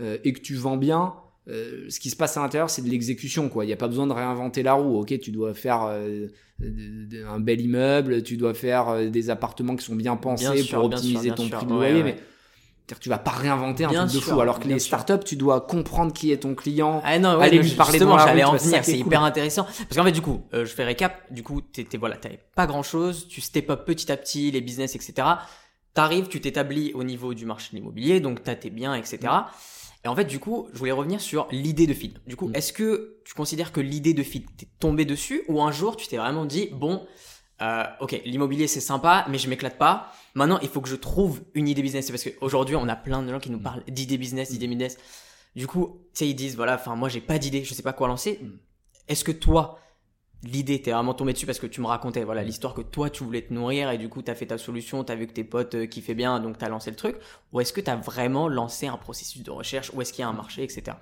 [0.01, 1.14] euh, et que tu vends bien,
[1.49, 3.64] euh, ce qui se passe à l'intérieur, c'est de l'exécution, quoi.
[3.64, 5.01] Il n'y a pas besoin de réinventer la roue.
[5.01, 6.29] Ok, tu dois faire euh,
[6.62, 10.81] un bel immeuble, tu dois faire euh, des appartements qui sont bien pensés Bien sûr,
[10.81, 11.57] pour bien sûr, optimiser bien ton sûr.
[11.57, 12.03] prix de loyer, ouais.
[12.03, 12.16] mais
[12.98, 14.40] tu vas pas réinventer un Bien truc de sûr, fou.
[14.40, 14.88] Alors que les sûr.
[14.98, 17.00] startups, tu dois comprendre qui est ton client.
[17.05, 19.22] Ah non, ouais, Allez non, lui parler dans la j'allais en venir, c'est est hyper
[19.22, 19.64] intéressant.
[19.64, 22.66] Parce qu'en fait, du coup, euh, je fais récap, du coup, t'étais, voilà, t'avais pas
[22.66, 25.29] grand chose, tu step up petit à petit, les business, etc.
[25.94, 29.18] T'arrives, tu t'établis au niveau du marché de l'immobilier, donc t'as tes biens, etc.
[30.05, 32.18] Et en fait, du coup, je voulais revenir sur l'idée de feed.
[32.26, 32.55] Du coup, Mm.
[32.55, 36.07] est-ce que tu considères que l'idée de feed, t'es tombé dessus, ou un jour, tu
[36.07, 37.05] t'es vraiment dit, bon,
[37.61, 40.12] euh, ok, l'immobilier c'est sympa, mais je m'éclate pas.
[40.35, 42.07] Maintenant, il faut que je trouve une idée business.
[42.07, 44.97] C'est parce qu'aujourd'hui, on a plein de gens qui nous parlent d'idées business, d'idées business.
[45.57, 47.93] Du coup, tu sais, ils disent, voilà, enfin, moi, j'ai pas d'idée, je sais pas
[47.93, 48.38] quoi lancer.
[48.43, 48.51] Mm.
[49.09, 49.79] Est-ce que toi,
[50.45, 53.25] l'idée, t'es vraiment tombé dessus parce que tu me racontais, voilà, l'histoire que toi, tu
[53.25, 55.75] voulais te nourrir et du coup, t'as fait ta solution, t'as vu que tes potes
[55.75, 57.16] euh, kiffaient bien, donc t'as lancé le truc.
[57.53, 60.29] Ou est-ce que t'as vraiment lancé un processus de recherche, ou est-ce qu'il y a
[60.29, 60.97] un marché, etc.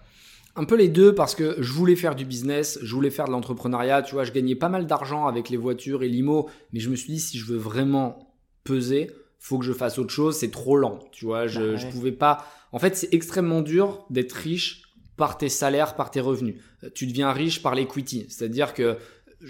[0.57, 3.31] Un peu les deux parce que je voulais faire du business, je voulais faire de
[3.31, 6.91] l'entrepreneuriat, tu vois, je gagnais pas mal d'argent avec les voitures et l'IMO, mais je
[6.91, 8.28] me suis dit si je veux vraiment
[8.69, 11.77] peser, faut que je fasse autre chose, c'est trop lent, tu vois, je, Bah ouais.
[11.79, 12.45] je pouvais pas.
[12.73, 14.83] En fait, c'est extrêmement dur d'être riche
[15.17, 16.57] par tes salaires, par tes revenus.
[16.95, 18.99] Tu deviens riche par l'equity, c'est-à-dire que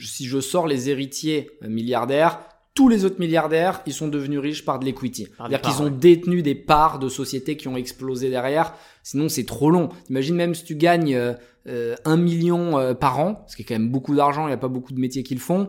[0.00, 2.40] si je sors les héritiers euh, milliardaires,
[2.78, 5.26] tous les autres milliardaires, ils sont devenus riches par de l'equity.
[5.37, 5.90] C'est-à-dire qu'ils ont ouais.
[5.90, 8.72] détenu des parts de sociétés qui ont explosé derrière.
[9.02, 9.88] Sinon, c'est trop long.
[10.11, 11.33] Imagine même si tu gagnes euh,
[11.66, 14.54] euh, 1 million euh, par an, ce qui est quand même beaucoup d'argent, il n'y
[14.54, 15.68] a pas beaucoup de métiers qui le font.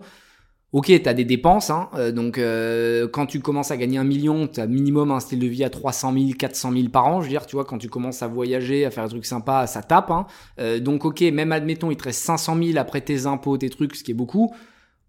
[0.71, 4.03] Ok, tu as des dépenses, hein, euh, donc euh, quand tu commences à gagner un
[4.03, 7.21] million, tu as minimum un style de vie à 300 000, 400 000 par an.
[7.21, 9.65] Je veux dire, tu vois, quand tu commences à voyager, à faire des trucs sympas,
[9.65, 10.11] ça tape.
[10.11, 10.27] Hein.
[10.59, 13.95] Euh, donc ok, même admettons, il te reste 500 000 après tes impôts, tes trucs,
[13.95, 14.53] ce qui est beaucoup.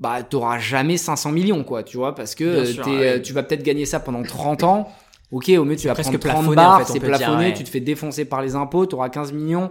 [0.00, 3.06] Bah, t'auras jamais 500 millions, quoi, tu vois, parce que euh, sûr, t'es, ouais.
[3.06, 4.88] euh, tu vas peut-être gagner ça pendant 30 ans.
[5.30, 7.08] Ok, au mieux tu vas presque prendre 30 plafonné, bars, en fait, on c'est dire,
[7.08, 7.54] plafonné, ouais.
[7.54, 9.70] tu te fais défoncer par les impôts, t'auras 15 millions.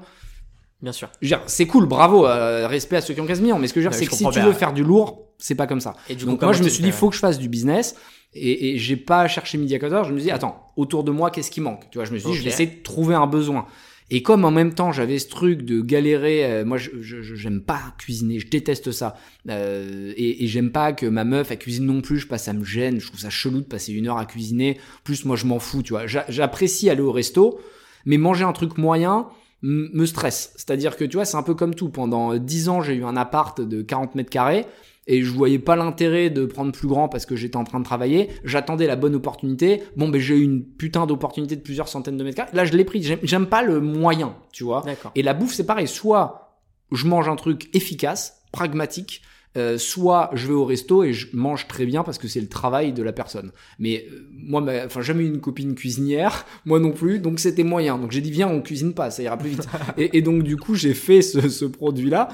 [0.82, 1.10] Bien sûr.
[1.48, 3.86] C'est cool, bravo, euh, respect à ceux qui ont 15 millions, mais ce que je
[3.86, 5.96] veux dire, c'est que si tu veux faire du lourd, c'est pas comme ça.
[6.10, 7.96] Et du Donc coup, moi, je me suis dit, faut que je fasse du business.
[8.36, 11.62] Et, et j'ai pas cherché 14, je me dis, attends, autour de moi, qu'est-ce qui
[11.62, 11.90] manque?
[11.92, 13.66] Tu vois, je me suis dit, je vais essayer de trouver un besoin.
[14.12, 17.36] Et comme en même temps, j'avais ce truc de galérer, euh, moi, je je- je-
[17.36, 19.16] j'aime pas cuisiner, je déteste ça.
[19.50, 22.54] Euh, et et j'aime pas que ma meuf, elle cuisine non plus, je passe, ça
[22.54, 24.80] me gêne, je trouve ça chelou de passer une heure à cuisiner.
[25.04, 26.08] Plus, moi, je m'en fous, tu vois.
[26.08, 27.60] J'a- J'apprécie aller au resto,
[28.06, 29.28] mais manger un truc moyen,
[29.62, 30.54] me stresse.
[30.56, 31.90] C'est-à-dire que tu vois, c'est un peu comme tout.
[31.90, 34.66] Pendant 10 ans, j'ai eu un appart de 40 mètres carrés
[35.08, 37.84] et je voyais pas l'intérêt de prendre plus grand parce que j'étais en train de
[37.86, 38.30] travailler.
[38.44, 39.84] J'attendais la bonne opportunité.
[39.98, 42.52] Bon, ben j'ai eu une putain d'opportunité de plusieurs centaines de mètres carrés.
[42.54, 43.02] Là, je l'ai pris.
[43.02, 44.82] J'aime- pas le moyen, tu vois.
[45.16, 45.88] Et la bouffe, c'est pareil.
[45.88, 46.60] Soit
[46.92, 49.22] je mange un truc efficace, pragmatique,
[49.58, 52.48] euh, soit je vais au resto et je mange très bien parce que c'est le
[52.50, 53.52] travail de la personne.
[53.80, 57.64] Mais euh, moi, ma- enfin, jamais eu une copine cuisinière, moi non plus, donc c'était
[57.64, 57.98] moyen.
[57.98, 59.68] Donc j'ai dit viens, on cuisine pas, ça ira plus vite.
[59.98, 62.28] et, et donc du coup, j'ai fait ce, ce produit-là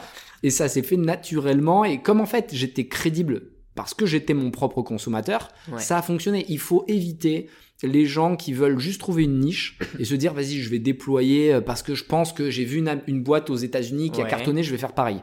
[0.43, 1.85] et ça s'est fait naturellement.
[1.85, 3.43] Et comme en fait j'étais crédible
[3.75, 5.79] parce que j'étais mon propre consommateur, Ouais.
[5.79, 6.45] ça a fonctionné.
[6.49, 7.47] Il faut éviter
[7.83, 11.53] les gens qui veulent juste trouver une niche et se dire vas-y je vais déployer
[11.53, 14.25] euh, parce que je pense que j'ai vu une, une boîte aux États-Unis qui a
[14.25, 15.21] cartonné, je vais faire pareil.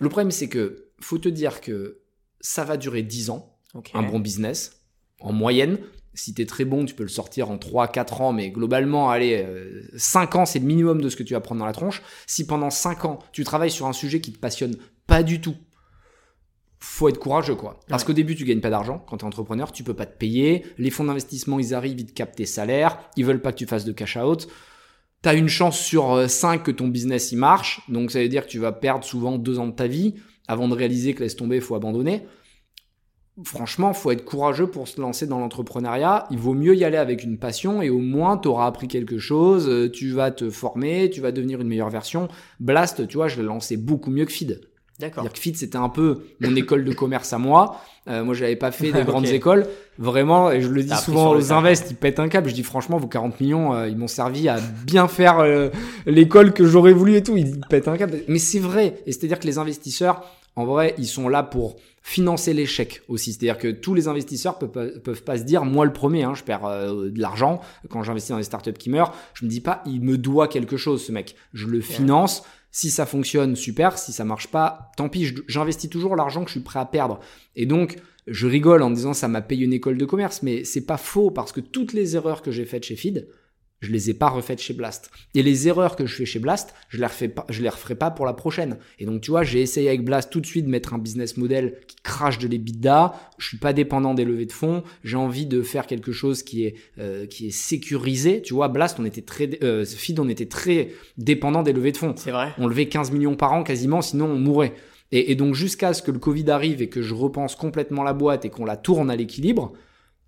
[0.00, 2.00] Le problème c'est que faut te dire que
[2.40, 3.56] ça va durer 10 ans,
[3.94, 4.82] un bon business
[5.20, 5.78] en moyenne.
[6.14, 9.46] Si t'es très bon, tu peux le sortir en 3-4 ans, mais globalement, allez,
[9.96, 12.02] 5 ans, c'est le minimum de ce que tu vas prendre dans la tronche.
[12.26, 15.54] Si pendant 5 ans, tu travailles sur un sujet qui te passionne pas du tout,
[16.80, 17.80] faut être courageux, quoi.
[17.88, 18.06] Parce Ouais.
[18.08, 18.98] qu'au début, tu gagnes pas d'argent.
[19.08, 20.64] Quand t'es entrepreneur, tu peux pas te payer.
[20.78, 22.98] Les fonds d'investissement, ils arrivent, ils te captent tes salaires.
[23.16, 24.46] Ils veulent pas que tu fasses de cash out.
[25.22, 27.80] T'as une chance sur 5 que ton business, il marche.
[27.88, 30.14] Donc, ça veut dire que tu vas perdre souvent 2 ans de ta vie
[30.48, 32.26] avant de réaliser que laisse tomber, faut abandonner.
[33.44, 36.26] franchement, faut être courageux pour se lancer dans l'entrepreneuriat.
[36.30, 39.18] Il vaut mieux y aller avec une passion et au moins tu auras appris quelque
[39.18, 42.28] chose, euh, tu vas te former, tu vas devenir une meilleure version.
[42.58, 44.67] Blast, tu vois, je l'ai lancé beaucoup mieux que Feed.
[44.98, 45.22] D'accord.
[45.22, 47.80] C'est-à-dire que Feed, c'était un peu mon école de commerce à moi.
[48.08, 49.66] Euh, moi, je n'avais pas fait des grandes écoles.
[49.98, 52.48] Vraiment, et je le dis souvent aux invests, ils pètent un câble.
[52.48, 55.68] Je dis franchement, vos 40 millions, euh, ils m'ont servi à bien faire euh,
[56.06, 57.36] l'école que j'aurais voulu et tout.
[57.36, 58.22] Ils pètent un câble.
[58.26, 59.00] Mais c'est vrai.
[59.06, 60.24] Et c'est-à-dire que les investisseurs,
[60.56, 63.32] en vrai, ils sont là pour financer l'échec aussi.
[63.32, 66.32] C'est-à-dire que tous les investisseurs peuvent pas, peuvent pas se dire, moi le premier, hein,
[66.34, 69.12] je perds euh, de l'argent quand j'investis dans des startups qui meurent.
[69.34, 71.36] Je me dis pas, il me doit quelque chose, ce mec.
[71.52, 72.44] Je le finance.
[72.70, 73.98] Si ça fonctionne, super.
[73.98, 75.34] Si ça marche pas, tant pis.
[75.46, 77.20] J'investis toujours l'argent que je suis prêt à perdre.
[77.56, 80.84] Et donc, je rigole en disant ça m'a payé une école de commerce, mais c'est
[80.84, 83.28] pas faux parce que toutes les erreurs que j'ai faites chez Feed,
[83.80, 85.10] je les ai pas refaites chez Blast.
[85.34, 87.94] Et les erreurs que je fais chez Blast, je les refais pas, je les referai
[87.94, 88.78] pas pour la prochaine.
[88.98, 91.36] Et donc, tu vois, j'ai essayé avec Blast tout de suite de mettre un business
[91.36, 93.14] model qui crache de l'EBITDA.
[93.38, 94.82] Je suis pas dépendant des levées de fonds.
[95.04, 98.42] J'ai envie de faire quelque chose qui est, euh, qui est sécurisé.
[98.42, 101.98] Tu vois, Blast, on était très, euh, Feed, on était très dépendant des levées de
[101.98, 102.14] fonds.
[102.16, 102.52] C'est vrai.
[102.58, 104.74] On levait 15 millions par an quasiment, sinon on mourait.
[105.12, 108.12] Et, et donc jusqu'à ce que le Covid arrive et que je repense complètement la
[108.12, 109.72] boîte et qu'on la tourne à l'équilibre,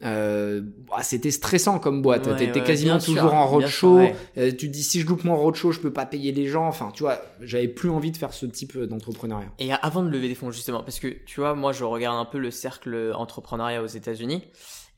[0.02, 2.26] euh, bah, c'était stressant comme boîte.
[2.26, 3.96] Ouais, T'étais ouais, quasiment sûr, toujours en roadshow.
[3.98, 4.16] ouais.
[4.38, 6.66] Euh, tu te dis si je loupe mon roadshow, je peux pas payer les gens.
[6.66, 9.50] Enfin, tu vois, j'avais plus envie de faire ce type d'entrepreneuriat.
[9.58, 12.24] Et avant de lever des fonds, justement, parce que tu vois, moi je regarde un
[12.24, 14.42] peu le cercle entrepreneuriat aux États-Unis.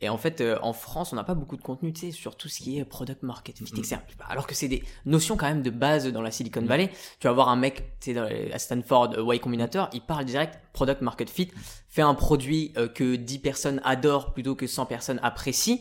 [0.03, 2.37] Et en fait, euh, en France, on n'a pas beaucoup de contenu, tu sais, sur
[2.37, 3.99] tout ce qui est product market fit, etc.
[4.29, 6.91] Alors que c'est des notions quand même de base dans la Silicon Valley.
[7.21, 10.59] Tu vas voir un mec, tu sais, à Stanford, euh, Y Combinator, il parle direct
[10.73, 11.53] product market fit,
[11.89, 15.79] fait un produit euh, que 10 personnes adorent plutôt que 100 personnes apprécient.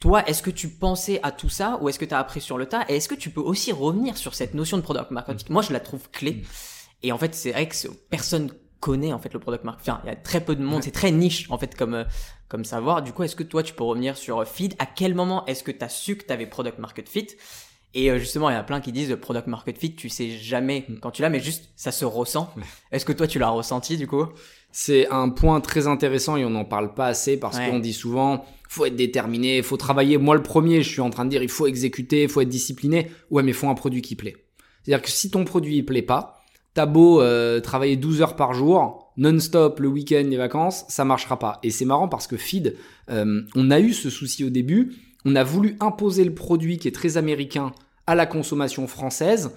[0.00, 2.58] Toi, est-ce que tu pensais à tout ça ou est-ce que tu as appris sur
[2.58, 2.84] le tas?
[2.88, 5.52] Et est-ce que tu peux aussi revenir sur cette notion de product market fit?
[5.52, 6.42] Moi, je la trouve clé.
[7.04, 7.76] Et en fait, c'est vrai que
[8.10, 8.50] personne
[8.82, 9.88] connaît en fait le product market.
[9.88, 12.04] Enfin, il y a très peu de monde, c'est très niche en fait comme euh,
[12.48, 13.00] comme savoir.
[13.02, 14.74] Du coup, est-ce que toi tu peux revenir sur euh, feed?
[14.80, 17.28] À quel moment est-ce que tu as su que tu avais product market fit?
[17.94, 20.30] Et euh, justement, il y en a plein qui disent product market fit, tu sais
[20.30, 22.52] jamais quand tu l'as, mais juste ça se ressent.
[22.92, 24.26] Est-ce que toi tu l'as ressenti du coup?
[24.72, 27.68] C'est un point très intéressant et on n'en parle pas assez parce Ouais.
[27.70, 30.16] qu'on dit souvent faut être déterminé, faut travailler.
[30.18, 32.48] Moi le premier, je suis en train de dire il faut exécuter, il faut être
[32.48, 33.10] discipliné.
[33.30, 34.34] Ouais, mais faut un produit qui plaît.
[34.82, 36.41] C'est-à-dire que si ton produit il plaît pas,
[36.74, 41.38] t'as beau euh, travailler 12 heures par jour, non-stop le week-end, les vacances, ça marchera
[41.38, 41.58] pas.
[41.62, 42.76] Et c'est marrant parce que Feed,
[43.10, 44.94] euh, on a eu ce souci au début.
[45.24, 47.72] On a voulu imposer le produit qui est très américain
[48.06, 49.52] à la consommation française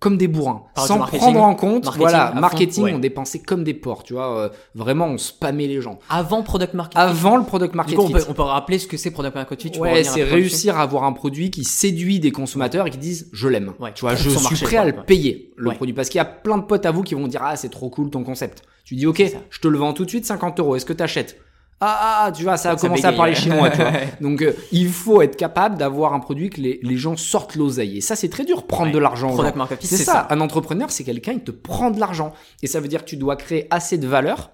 [0.00, 1.20] comme des bourrins, Par sans marketing.
[1.20, 2.92] prendre en compte, Marketing voilà, fond, marketing, ouais.
[2.94, 5.98] on dépensait comme des porcs, tu vois, euh, vraiment on spammait les gens.
[6.08, 8.78] Avant product market fit Avant le product Du market coup, on peut, on peut rappeler
[8.78, 9.70] ce que c'est product market fit.
[9.70, 12.98] tu peux Ouais, c'est réussir à avoir un produit qui séduit des consommateurs et qui
[12.98, 13.72] disent je l'aime.
[13.80, 15.04] Ouais, tu vois, je suis marché, prêt à le ouais.
[15.06, 15.74] payer le Ouais.
[15.74, 17.68] produit parce qu'il y a plein de potes à vous qui vont dire ah c'est
[17.68, 18.62] trop cool ton concept.
[18.84, 20.76] Tu dis ok, je te le vends tout de suite 50 euros.
[20.76, 21.38] Est-ce que t'achètes?
[21.80, 23.92] Ah, ah, tu vois, ça a Ça commencé à parler chinois, tu vois.
[24.20, 27.98] Donc, euh, il faut être capable d'avoir un produit que les, les gens sortent l'oseille.
[27.98, 28.92] Et ça, c'est très dur, prendre Ouais.
[28.92, 29.36] de l'argent.
[29.80, 30.12] c'est ça.
[30.12, 30.26] ça.
[30.30, 32.32] Un entrepreneur, c'est quelqu'un qui te prend de l'argent.
[32.62, 34.50] Et ça veut dire que tu dois créer assez de valeur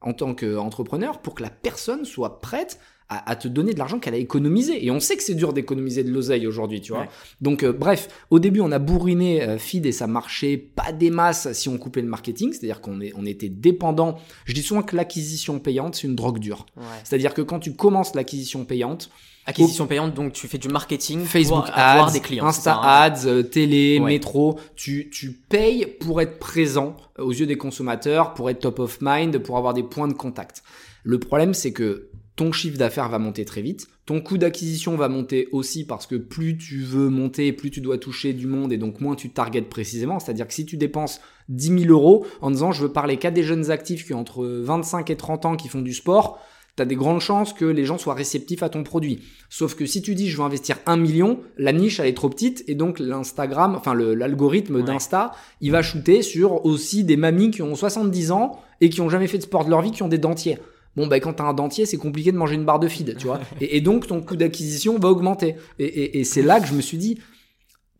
[0.00, 3.98] en tant qu'entrepreneur pour que la personne soit prête à, à te donner de l'argent
[3.98, 4.84] qu'elle a économisé.
[4.84, 7.02] Et on sait que c'est dur d'économiser de l'oseille aujourd'hui, tu vois.
[7.02, 7.08] Ouais.
[7.40, 11.10] Donc, euh, bref, au début, on a bourriné euh, Feed et ça marchait pas des
[11.10, 12.52] masses si on coupait le marketing.
[12.52, 14.18] C'est-à-dire qu'on on était dépendant.
[14.44, 16.66] Je dis souvent que l'acquisition payante, c'est une drogue dure.
[16.76, 16.82] Ouais.
[17.04, 19.10] C'est-à-dire que quand tu commences l'acquisition payante,
[19.46, 22.44] Acquisition payante, donc tu fais du marketing Facebook pour avoir Ads, des clients.
[22.52, 23.02] c'est Insta ça, hein.
[23.06, 24.06] Ads, euh, télé, Ouais.
[24.10, 28.98] métro, tu, tu payes pour être présent aux yeux des consommateurs, pour être top of
[29.00, 30.62] mind, pour avoir des points de contact.
[31.02, 35.08] Le problème, c'est que ton chiffre d'affaires va monter très vite, ton coût d'acquisition va
[35.08, 38.78] monter aussi parce que plus tu veux monter, plus tu dois toucher du monde et
[38.78, 40.20] donc moins tu targetes précisément.
[40.20, 43.42] C'est-à-dire que si tu dépenses 10 000 euros en disant je veux parler qu'à des
[43.42, 46.38] jeunes actifs qui ont entre 25 et 30 ans qui font du sport,
[46.76, 49.20] tu as des grandes chances que les gens soient réceptifs à ton produit.
[49.50, 52.30] Sauf que si tu dis je veux investir un million, la niche elle est trop
[52.30, 54.82] petite et donc l'Instagram, enfin l'algorithme Ouais.
[54.84, 59.08] d'Insta, il va shooter sur aussi des mamies qui ont 70 ans et qui ont
[59.08, 60.58] jamais fait de sport de leur vie, qui ont des dentiers.
[60.98, 63.26] Bon, ben quand t'as un dentier, c'est compliqué de manger une barre de feed, tu
[63.26, 63.40] vois.
[63.60, 65.54] Et, et donc ton coût d'acquisition va augmenter.
[65.78, 67.18] Et, et- et c'est là que je me suis dit,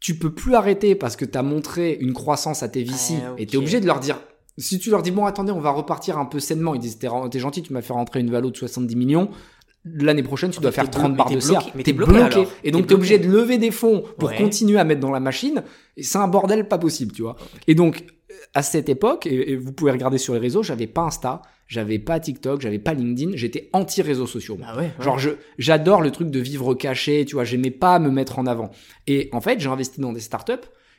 [0.01, 3.47] tu peux plus arrêter parce que t'as montré une croissance à tes VC Ah, et
[3.47, 4.21] t'es obligé de leur dire.
[4.59, 7.39] Si tu leur dis bon attendez on va repartir un peu sainement ils disent t'es
[7.39, 9.31] gentil tu m'as fait rentrer une valo de 70 millions
[9.85, 12.17] l'année prochaine tu dois Mais faire t'es 30 blo- barres de CA bloqué- t'es bloqué,
[12.17, 12.47] alors.
[12.65, 13.41] et donc T'es obligé de bloqué.
[13.41, 14.37] lever des fonds pour Ouais.
[14.37, 15.63] continuer à mettre dans la machine
[15.97, 17.37] et c'est un bordel pas possible tu vois
[17.69, 18.05] et donc
[18.53, 21.99] à cette époque et, et vous pouvez regarder sur les réseaux j'avais pas Insta j'avais
[21.99, 24.57] pas TikTok j'avais pas LinkedIn j'étais anti réseaux sociaux.
[24.59, 25.05] Bah ouais, ouais.
[25.05, 28.47] Genre, je, j'adore le truc de vivre caché, tu vois, j'aimais pas me mettre en
[28.47, 28.71] avant.
[29.07, 30.55] Et en fait, j'ai investi dans des startups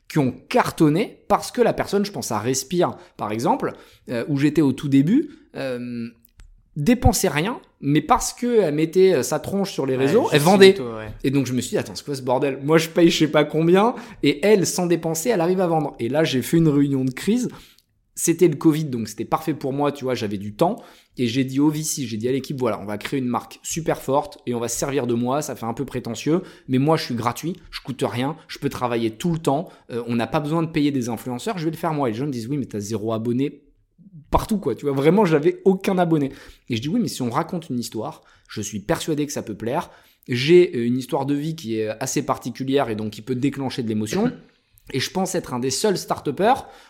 [0.08, 3.74] qui ont cartonné parce que la personne, je pense à Respire, par exemple,
[4.10, 6.08] euh, où j'étais au tout début, euh,
[6.76, 10.80] dépensait rien, mais parce que elle mettait euh, sa tronche sur les réseaux, elle vendait.
[10.80, 11.12] Ouais.
[11.24, 12.60] Et donc je me suis dit, attends, c'est quoi ce bordel?
[12.64, 15.96] Moi je paye je sais pas combien, et elle, sans dépenser, elle arrive à vendre.
[16.00, 17.50] Et là j'ai fait une réunion de crise.
[18.22, 20.84] C'était le Covid, donc c'était parfait pour moi, tu vois, j'avais du temps.
[21.16, 23.62] Et j'ai dit au VC, j'ai dit à l'équipe, voilà, on va créer une marque
[23.64, 26.80] super forte et on va se servir de moi, ça fait un peu prétentieux, mais
[26.80, 30.18] moi je suis gratuit, je coûte rien, je peux travailler tout le temps, euh, on
[30.18, 32.10] n'a pas besoin de payer des influenceurs, je vais le faire moi.
[32.10, 33.64] Et les gens me disent, oui, mais t'as zéro abonné
[34.32, 36.34] partout, quoi, tu vois, vraiment, j'avais aucun abonné.
[36.68, 39.44] Et je dis, oui, mais si on raconte une histoire, je suis persuadé que ça
[39.44, 39.92] peut plaire,
[40.28, 43.82] j'ai euh, une histoire de vie qui est assez particulière et donc qui peut déclencher
[43.82, 44.30] de l'émotion.
[44.94, 46.30] Et je pense être un des seuls start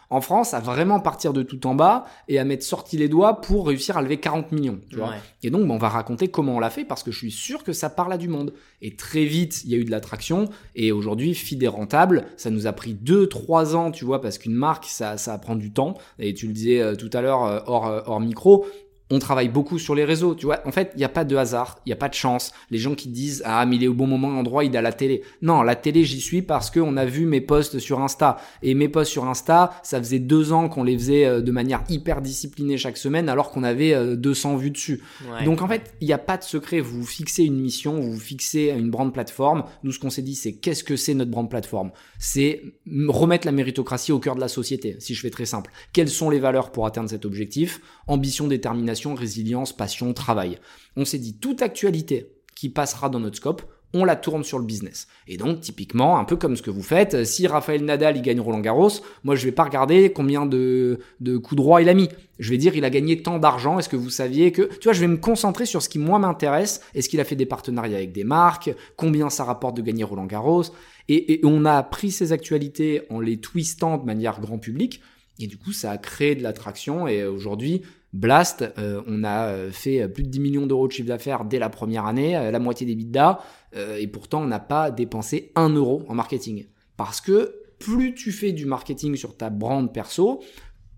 [0.10, 3.42] en France à vraiment partir de tout en bas et à m'être sorti les doigts
[3.42, 4.80] pour réussir à lever 40 millions.
[4.90, 5.16] Tu vois Ouais.
[5.44, 7.64] et donc, bah, on va raconter comment on l'a fait parce que je suis sûr
[7.64, 8.54] que ça parle à du monde.
[8.82, 10.50] Et très vite, il y a eu de l'attraction.
[10.76, 12.26] Et aujourd'hui, Feed est rentable.
[12.38, 15.72] Ça nous a pris 2-3 ans, tu vois, parce qu'une marque, ça, ça prend du
[15.72, 15.96] temps.
[16.18, 18.66] Et tu le disais euh, tout à l'heure, euh, hors, euh, hors micro.
[19.12, 20.62] On travaille beaucoup sur les réseaux, tu vois.
[20.66, 22.52] En fait, il n'y a pas de hasard, il n'y a pas de chance.
[22.70, 24.82] Les gens qui disent ah mais il est au bon moment, endroit, il est à
[24.82, 25.24] la télé.
[25.42, 28.90] Non, la télé, j'y suis parce qu'on a vu mes posts sur Insta et mes
[28.90, 32.78] posts sur Insta, ça faisait deux ans qu'on les faisait euh, de manière hyper disciplinée
[32.78, 35.02] chaque semaine, alors qu'on avait euh, 200 vues dessus.
[35.30, 35.44] Ouais.
[35.44, 36.80] Donc en fait, il n'y a pas de secret.
[36.80, 39.64] Vous fixez une mission, vous fixez une brand plateforme.
[39.84, 41.92] Nous, ce qu'on s'est dit, c'est qu'est-ce que c'est notre brand plateforme?
[42.20, 42.62] C'est
[43.08, 45.72] remettre la méritocratie au cœur de la société, si je fais très simple.
[45.94, 47.82] Quelles sont les valeurs pour atteindre cet objectif?
[48.10, 50.58] Ambition, détermination, résilience, passion, travail.
[50.98, 53.62] On s'est dit toute actualité qui passera dans notre scope,
[53.94, 55.08] on la tourne sur le business.
[55.28, 58.22] Et donc, typiquement, un peu comme ce que vous faites, euh, si Raphaël Nadal, il
[58.22, 58.92] gagne Roland Garros,
[59.24, 62.10] moi, je vais pas regarder combien de, de coups droits il a mis.
[62.38, 64.64] Je vais dire, il a gagné tant d'argent, est-ce que vous saviez que...
[64.64, 66.82] Tu vois, je vais me concentrer sur ce qui, moi, m'intéresse.
[66.94, 68.72] Est-ce qu'il a fait des partenariats avec des marques?
[68.96, 70.66] Combien ça rapporte de gagner Roland Garros?
[71.08, 75.02] Et, et on a pris ces actualités en les twistant de manière grand public.
[75.40, 77.08] Et du coup, ça a créé de l'attraction.
[77.08, 81.08] Et aujourd'hui, Blast, euh, on a euh, fait plus de 10 millions d'euros de chiffre
[81.08, 83.40] d'affaires dès la première année, euh, la moitié des bidas,
[83.76, 86.66] euh, et pourtant on n'a pas dépensé un euro en marketing.
[86.98, 90.42] Parce que plus tu fais du marketing sur ta brand perso,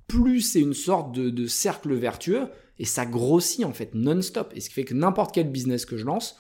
[0.08, 2.48] plus c'est une sorte de, de cercle vertueux,
[2.80, 4.54] et ça grossit en fait non-stop.
[4.56, 6.38] Et ce qui fait que n'importe quel business que je lance,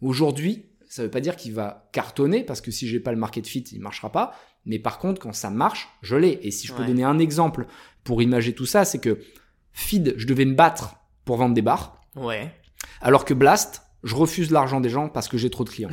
[0.00, 3.46] aujourd'hui, ça veut pas dire qu'il va cartonner, parce que si j'ai pas le market
[3.46, 4.32] fit, il marchera pas.
[4.64, 6.38] Mais par contre, quand ça marche, je l'ai.
[6.42, 6.88] Et si je peux Ouais.
[6.88, 7.66] donner un exemple
[8.04, 9.18] pour imager tout ça, c'est que
[9.74, 10.94] Feed, je devais me battre
[11.26, 12.50] pour vendre des bars, Ouais.
[13.02, 15.90] alors que Blast, je refuse l'argent des gens parce que j'ai trop de clients.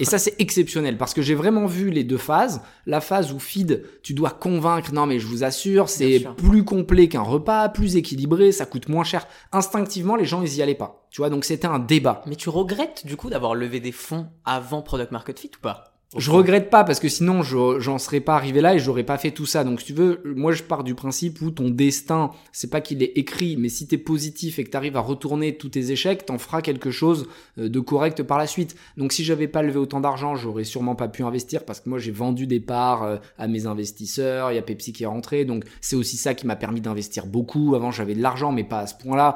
[0.00, 2.60] Et ça, c'est exceptionnel parce que j'ai vraiment vu les deux phases.
[2.86, 7.08] La phase où feed, tu dois convaincre, non mais je vous assure, c'est plus complet
[7.08, 9.26] qu'un repas, plus équilibré, ça coûte moins cher.
[9.50, 11.04] Instinctivement, les gens, ils y allaient pas.
[11.10, 12.22] Tu vois, donc c'était un débat.
[12.26, 15.87] Mais tu regrettes du coup d'avoir levé des fonds avant Product Market Fit ou pas?
[16.16, 19.18] Je regrette pas parce que sinon je- j'en serais pas arrivé là et j'aurais pas
[19.18, 19.62] fait tout ça.
[19.62, 23.02] Donc si tu veux, moi je pars du principe où ton destin, c'est pas qu'il
[23.02, 26.38] est écrit, mais si t'es positif et que t'arrives à retourner tous tes échecs, t'en
[26.38, 28.74] feras quelque chose euh, de correct par la suite.
[28.96, 31.98] Donc si j'avais pas levé autant d'argent, j'aurais sûrement pas pu investir parce que moi
[31.98, 35.44] j'ai vendu des parts euh, à mes investisseurs, il y a Pepsi qui est rentré,
[35.44, 37.74] donc c'est aussi ça qui m'a permis d'investir beaucoup.
[37.74, 39.34] Avant j'avais de l'argent mais pas à ce point-là.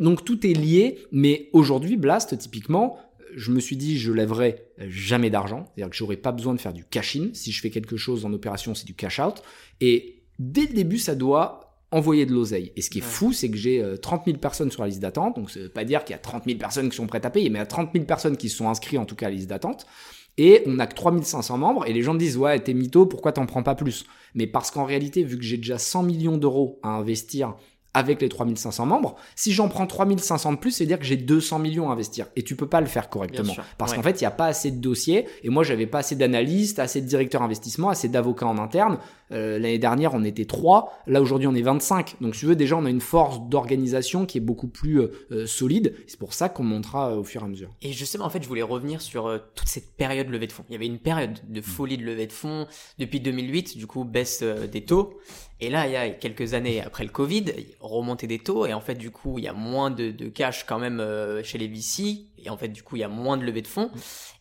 [0.00, 2.96] Donc tout est lié, mais aujourd'hui Blast typiquement,
[3.36, 6.72] je me suis dit je lèverai jamais d'argent, c'est-à-dire que j'aurais pas besoin de faire
[6.72, 7.28] du cash-in.
[7.32, 9.42] Si je fais quelque chose en opération, c'est du cash-out.
[9.80, 12.72] Et dès le début, ça doit envoyer de l'oseille.
[12.76, 13.08] Et ce qui est Ouais.
[13.08, 15.34] fou, c'est que j'ai euh, 30 000 personnes sur la liste d'attente.
[15.36, 17.30] Donc, ça veut pas dire qu'il y a 30 000 personnes qui sont prêtes à
[17.30, 19.26] payer, mais il y a 30 000 personnes qui se sont inscrites en tout cas
[19.26, 19.86] à la liste d'attente.
[20.38, 23.32] Et on n'a que 3500 membres, et les gens me disent, ouais, t'es mytho, pourquoi
[23.32, 24.04] t'en prends pas plus?
[24.34, 27.56] Mais parce qu'en réalité, vu que j'ai déjà 100 millions d'euros à investir
[27.94, 31.58] avec les 3500 membres, si j'en prends 3500 de plus, c'est dire que j'ai 200
[31.58, 32.26] millions à investir.
[32.36, 33.52] Et tu peux pas le faire correctement.
[33.52, 33.96] Sûr, Parce ouais.
[33.96, 35.26] qu'en fait, il n'y a pas assez de dossiers.
[35.42, 38.98] Et moi, j'avais pas assez d'analystes, assez de directeurs investissement, assez d'avocats en interne.
[39.32, 41.02] Euh, L'année dernière, on était 3.
[41.06, 42.16] Là, aujourd'hui, on est 25.
[42.20, 45.12] Donc, si tu veux, déjà, on a une force d'organisation qui est beaucoup plus euh,
[45.32, 45.94] euh, solide.
[46.06, 47.70] C'est pour ça qu'on montera euh, au fur et à mesure.
[47.82, 50.64] Et justement, en fait, je voulais revenir sur toute cette période levée de fonds.
[50.68, 52.66] Il y avait une période de folie de levée de fonds
[52.98, 55.18] depuis 2008, du coup, baisse des taux.
[55.60, 57.44] Et là, il y a quelques années après le Covid,
[57.80, 58.66] remontée des taux.
[58.66, 61.42] Et en fait, du coup, il y a moins de, de cash quand même euh,
[61.42, 62.26] chez les VC.
[62.38, 63.90] Et en fait, du coup, il y a moins de levée de fonds.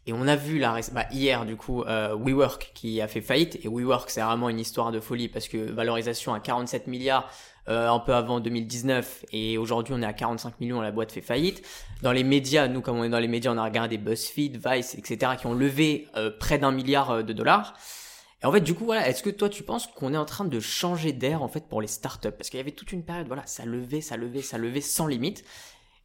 [0.08, 3.60] Et on a vu réc- bah, hier, du coup, euh, WeWork qui a fait faillite.
[3.66, 7.30] Et WeWork, c'est vraiment une histoire de folie parce que valorisation à 47 milliards
[7.68, 11.22] euh, un peu avant 2019 et aujourd'hui on est à 45 millions, la boîte fait
[11.22, 11.62] faillite.
[12.02, 14.96] Dans les médias, nous comme on est dans les médias, on a regardé BuzzFeed, Vice,
[14.96, 15.34] etc.
[15.40, 17.76] qui ont levé euh, près d'un milliard euh, de dollars.
[18.42, 20.46] Et en fait, du coup, voilà, est-ce que toi tu penses qu'on est en train
[20.46, 22.32] de changer d'air en fait pour les startups?
[22.32, 25.08] Parce qu'il y avait toute une période, voilà, ça levait, ça levait, ça levait sans
[25.08, 25.44] limite.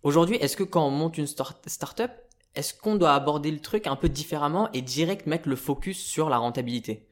[0.03, 2.11] Aujourd'hui, est-ce que quand on monte une start- startup,
[2.57, 6.29] est-ce qu'on doit aborder le truc un peu différemment et direct mettre le focus sur
[6.29, 7.07] la rentabilité?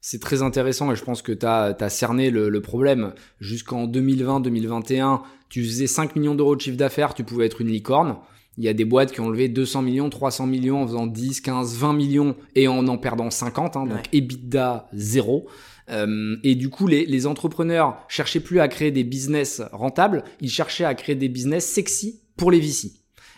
[0.00, 3.12] C'est très intéressant et je pense que tu as, cerné le, le problème.
[3.38, 5.20] Jusqu'en 2020-2021,
[5.50, 8.16] tu faisais 5 millions d'euros de chiffre d'affaires, tu pouvais être une licorne.
[8.60, 11.40] Il y a des boîtes qui ont levé 200 millions, 300 millions en faisant 10,
[11.40, 15.46] 15, 20 millions et en en perdant 50, hein, donc EBITDA zéro.
[15.88, 20.50] Euh, et du coup, les, les entrepreneurs cherchaient plus à créer des business rentables, ils
[20.50, 22.92] cherchaient à créer des business sexy pour les VC.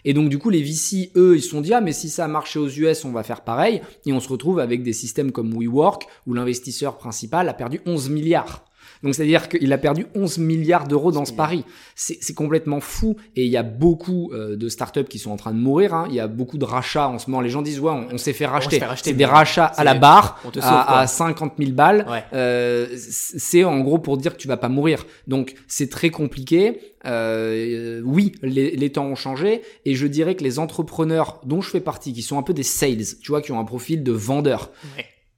[0.05, 2.25] Et donc du coup, les VC, eux, ils se sont dit, ah mais si ça
[2.25, 3.81] a marché aux US, on va faire pareil.
[4.07, 8.11] Et on se retrouve avec des systèmes comme WeWork, où l'investisseur principal a perdu 11
[8.11, 8.65] milliards.
[9.03, 11.65] Donc c'est-à-dire qu'il a perdu 11 milliards d'euros dans ce pari.
[11.95, 13.17] C'est complètement fou.
[13.37, 15.95] Et il y a beaucoup euh, de startups qui sont en train de mourir.
[15.95, 16.07] Hein.
[16.09, 17.41] Il y a beaucoup de rachats en ce moment.
[17.41, 18.81] Les gens disent ouais, on, s'est fait racheter.
[19.03, 22.07] C'est des rachats à la barre à, à, 50 000 balles.
[22.33, 25.07] Euh, c'est en gros pour dire que tu vas pas mourir.
[25.27, 26.81] Donc c'est très compliqué.
[27.05, 31.69] Euh, oui, les, les, temps ont changé et je dirais que les entrepreneurs dont je
[31.69, 34.13] fais partie, qui sont un peu des sales, tu vois, qui ont un profil de
[34.13, 34.71] vendeur,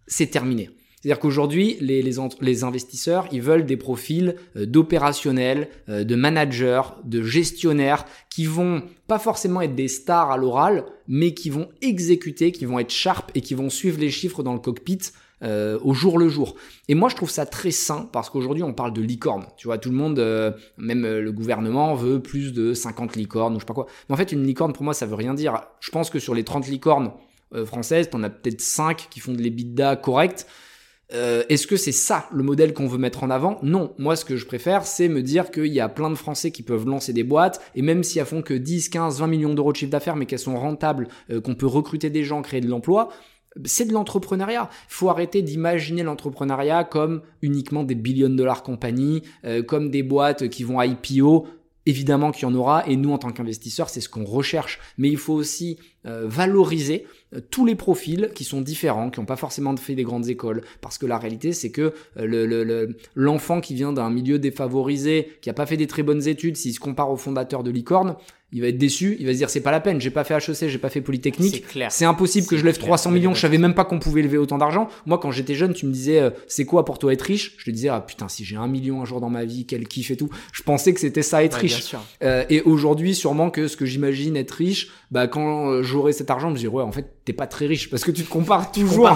[0.07, 0.69] c'est terminé.
[1.05, 8.07] C'est-à-dire qu'aujourd'hui, les, investisseurs, ils veulent des profils euh, d'opérationnels, euh, de managers, de gestionnaires,
[8.31, 12.79] qui vont pas forcément être des stars à l'oral, mais qui vont exécuter, qui vont
[12.79, 14.99] être sharp et qui vont suivre les chiffres dans le cockpit
[15.43, 16.55] euh, au jour le jour.
[16.89, 19.45] Et moi, je trouve ça très sain parce qu'aujourd'hui, on parle de licorne.
[19.59, 20.19] Tu vois, tout le monde,
[20.79, 23.89] même le gouvernement, veut plus de 50 licornes ou je sais pas quoi.
[24.09, 25.61] Mais en fait, une licorne, pour moi, ça veut rien dire.
[25.81, 27.13] Je pense que sur les 30 licornes
[27.67, 30.47] françaises, t'en as peut-être 5 qui font de l'EBITDA correct.
[31.13, 33.59] Euh, est-ce que c'est ça le modèle qu'on veut mettre en avant?
[33.63, 36.51] Non, moi ce que je préfère c'est me dire qu'il y a plein de Français
[36.51, 39.55] qui peuvent lancer des boîtes et même si elles font que 10, 15, 20 millions
[39.55, 42.63] d'euros de chiffre d'affaires mais qu'elles sont rentables, euh, qu'on peut recruter des gens, créer
[42.63, 43.11] de l'emploi,
[43.65, 44.69] c'est de l'entrepreneuriat.
[44.73, 50.03] Il faut arrêter d'imaginer l'entrepreneuriat comme uniquement des billions de dollars compagnies, euh, comme des
[50.03, 51.47] boîtes qui vont IPO.
[51.87, 54.80] Évidemment qu'il y en aura, et nous en tant qu'investisseurs, c'est ce qu'on recherche.
[54.99, 59.37] Mais il faut aussi valoriser euh, tous les profils qui sont différents, qui n'ont pas
[59.37, 60.62] forcément fait des grandes écoles.
[60.80, 65.49] Parce que la réalité, c'est que euh, l'enfant le, qui vient d'un milieu défavorisé, qui
[65.49, 68.16] n'a pas fait des très bonnes études, s'il se compare au fondateur de Licorne,
[68.55, 70.35] il va être déçu, il va se dire c'est pas la peine, j'ai pas fait
[70.35, 71.65] HEC, j'ai pas fait Polytechnique.
[71.89, 74.59] C'est impossible que je lève 300 millions, je savais même pas qu'on pouvait lever autant
[74.59, 74.89] d'argent.
[75.07, 77.55] Moi quand j'étais jeune, tu me disais euh, c'est quoi pour toi être riche?
[77.59, 79.89] Je te disais ah putain si j'ai un million un jour dans ma vie, quel
[79.89, 80.31] kiff et tout.
[80.53, 81.97] Je pensais que c'était ça être riche.
[82.23, 86.31] Euh, et aujourd'hui sûrement que ce que j'imagine être riche, bah quand euh, j'aurai cet
[86.31, 88.31] argent, je me dis ouais en fait t'es pas très riche parce que tu te
[88.31, 89.11] compares toujours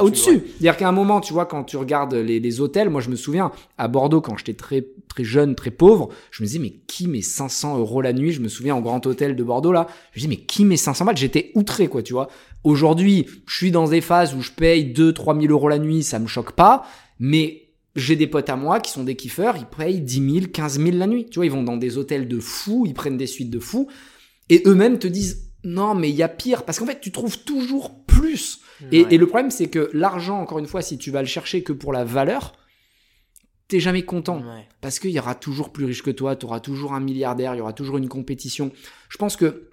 [0.00, 0.42] au-dessus.
[0.58, 3.16] C'est-à-dire qu'à un moment tu vois quand tu regardes les, les hôtels, moi je me
[3.16, 7.06] souviens à Bordeaux quand j'étais très très jeune, très pauvre, je me disais mais qui
[7.06, 8.32] met 500 euros la nuit?
[8.32, 10.76] Je me souviens, en grand hôtel de Bordeaux, là, je me dis, mais qui met
[10.76, 11.16] 500 balles?
[11.16, 12.28] J'étais outré, quoi, tu vois.
[12.64, 16.02] Aujourd'hui, je suis dans des phases où je paye 2, 3 000 euros la nuit,
[16.02, 16.84] ça me choque pas,
[17.20, 17.62] mais
[17.94, 20.96] j'ai des potes à moi qui sont des kiffeurs, ils payent 10 000, 15 000
[20.96, 21.26] la nuit.
[21.26, 23.88] Tu vois, ils vont dans des hôtels de fous, ils prennent des suites de fous,
[24.48, 27.38] et eux-mêmes te disent, non, mais il y a pire, parce qu'en fait, tu trouves
[27.44, 28.60] toujours plus.
[28.90, 31.62] Et, et, le problème, c'est que l'argent, encore une fois, si tu vas le chercher
[31.62, 32.54] que pour la valeur,
[33.74, 34.40] t'es jamais content.
[34.80, 37.58] Parce qu'il y aura toujours plus riche que toi, tu auras toujours un milliardaire, il
[37.58, 38.70] y aura toujours une compétition.
[39.08, 39.64] Je pense que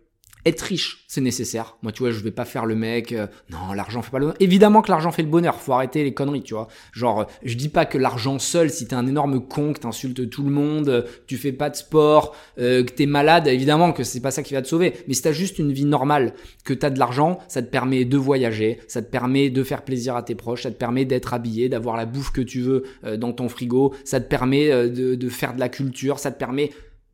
[0.46, 1.78] être riche, c'est nécessaire.
[1.84, 3.12] Moi, tu vois, je vais pas faire le mec.
[3.12, 4.38] Euh, non, l'argent fait pas le bonheur.
[4.40, 5.62] Évidemment que l'argent fait le bonheur.
[5.62, 6.68] Faut arrêter les conneries, tu vois.
[6.94, 10.44] Genre, je dis pas que l'argent seul, si t'es un énorme con, que t'insultes tout
[10.44, 14.20] le monde, euh, tu fais pas de sport, euh, que t'es malade, évidemment que c'est
[14.20, 14.94] pas ça qui va te sauver.
[15.08, 16.34] Mais si t'as juste une vie normale,
[16.66, 20.16] que t'as de l'argent, ça te permet de voyager, ça te permet de faire plaisir
[20.16, 22.84] à tes proches, ça te permet d'être habillé, d'avoir la bouffe que tu veux
[23.18, 26.72] dans ton frigo, ça te permet de, de faire de la culture, ça te permet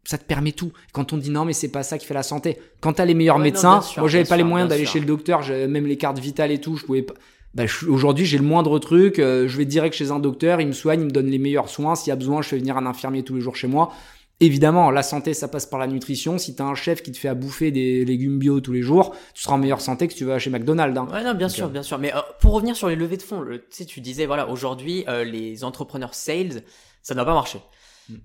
[0.08, 0.72] ça te permet tout.
[0.93, 2.58] Quand on dit non, mais c'est pas ça qui fait la santé.
[2.80, 5.86] Quand t'as les meilleurs médecins, moi j'avais pas les moyens d'aller chez le docteur, même
[5.86, 7.14] les cartes vitales et tout, je pouvais pas.
[7.53, 10.74] Bah, aujourd'hui, j'ai le moindre truc, euh, je vais direct chez un docteur, il me
[10.74, 11.95] soigne, il me donne les meilleurs soins.
[11.95, 13.91] S'il y a besoin, je fais venir un infirmier tous les jours chez moi.
[14.39, 16.38] Évidemment, la santé, ça passe par la nutrition.
[16.38, 19.16] Si t'as un chef qui te fait à bouffer des légumes bio tous les jours,
[19.34, 20.97] tu seras en meilleure santé que si tu vas chez McDonald's.
[20.97, 21.08] Hein.
[21.12, 21.97] Ouais, non, bien sûr, euh, bien sûr.
[21.97, 25.03] Mais euh, pour revenir sur les levées de fonds, tu sais, tu disais, voilà, aujourd'hui,
[25.26, 26.62] les entrepreneurs sales,
[27.01, 27.60] ça doit pas marcher.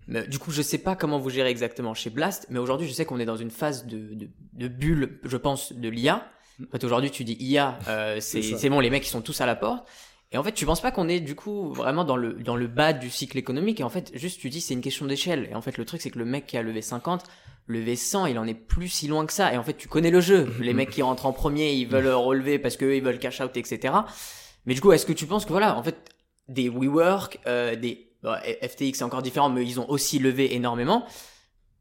[0.06, 2.92] Mais, du coup, je sais pas comment vous gérez exactement chez Blast, mais aujourd'hui, je
[2.92, 6.26] sais qu'on est dans une phase de, de, de bulle, je pense, de l'IA.
[6.58, 6.64] Mm.
[6.64, 9.46] En fait, aujourd'hui, tu dis IA, euh, c'est bon, les mecs, ils sont tous à
[9.46, 9.86] la porte.
[10.32, 12.66] Et en fait, tu penses pas qu'on est du coup vraiment dans le dans le
[12.66, 13.80] bas du cycle économique?
[13.80, 15.46] Et en fait, juste tu dis c'est une question d'échelle.
[15.50, 17.24] Et en fait, le truc c'est que le mec qui a levé 50,
[17.66, 19.52] levé 100, il en est plus si loin que ça.
[19.52, 20.46] Et en fait, tu connais le jeu.
[20.46, 20.62] Mm-hmm.
[20.62, 23.54] Les mecs qui rentrent en premier, ils veulent relever parce que ils veulent cash out,
[23.58, 23.92] etc.
[24.64, 25.98] Mais du coup, est-ce que tu penses que voilà, en fait,
[26.48, 31.04] des WeWork, euh, des FTX c'est encore différent, mais ils ont aussi levé énormément.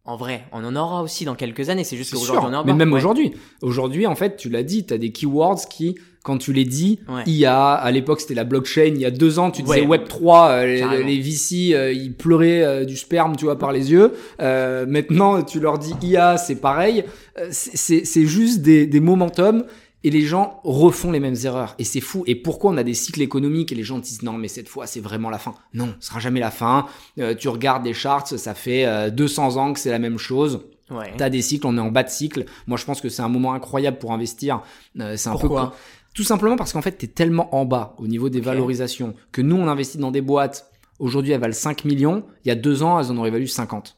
[0.04, 1.84] En vrai, on en aura aussi dans quelques années.
[1.84, 3.34] C'est juste qu'aujourd'hui, on en Mais même aujourd'hui.
[3.62, 7.00] Aujourd'hui, en fait, tu l'as dit, tu as des keywords qui, quand tu les dis,
[7.28, 8.94] IA, à l'époque, c'était la blockchain.
[8.96, 12.84] Il y a deux ans, tu disais Web3, euh, les, VC, euh, ils pleuraient euh,
[12.84, 14.14] du sperme, tu vois, par les yeux.
[14.40, 17.04] maintenant, tu leur dis IA, c'est pareil.
[17.52, 19.66] c'est juste des, des momentum
[20.04, 21.76] Et les gens refont les mêmes erreurs.
[21.78, 22.24] Et c'est fou.
[22.28, 24.88] Et pourquoi on a des cycles économiques et les gens disent non, mais cette fois,
[24.88, 25.54] c'est vraiment la fin.
[25.74, 26.88] Non, ce sera jamais la fin.
[27.20, 30.62] Euh, tu regardes des charts, ça fait 200 ans que c'est la même chose.
[30.90, 31.14] Ouais.
[31.18, 32.46] T'as des cycles, on est en bas de cycle.
[32.68, 34.62] Moi, je pense que c'est un moment incroyable pour investir.
[35.00, 35.76] Euh, c'est un Pourquoi peu
[36.14, 39.56] tout simplement parce qu'en fait, t'es tellement en bas au niveau des valorisations que nous,
[39.56, 40.70] on investit dans des boîtes.
[41.00, 42.26] Aujourd'hui, elles valent 5 millions.
[42.44, 43.98] Il y a deux ans, elles en auraient valu 50.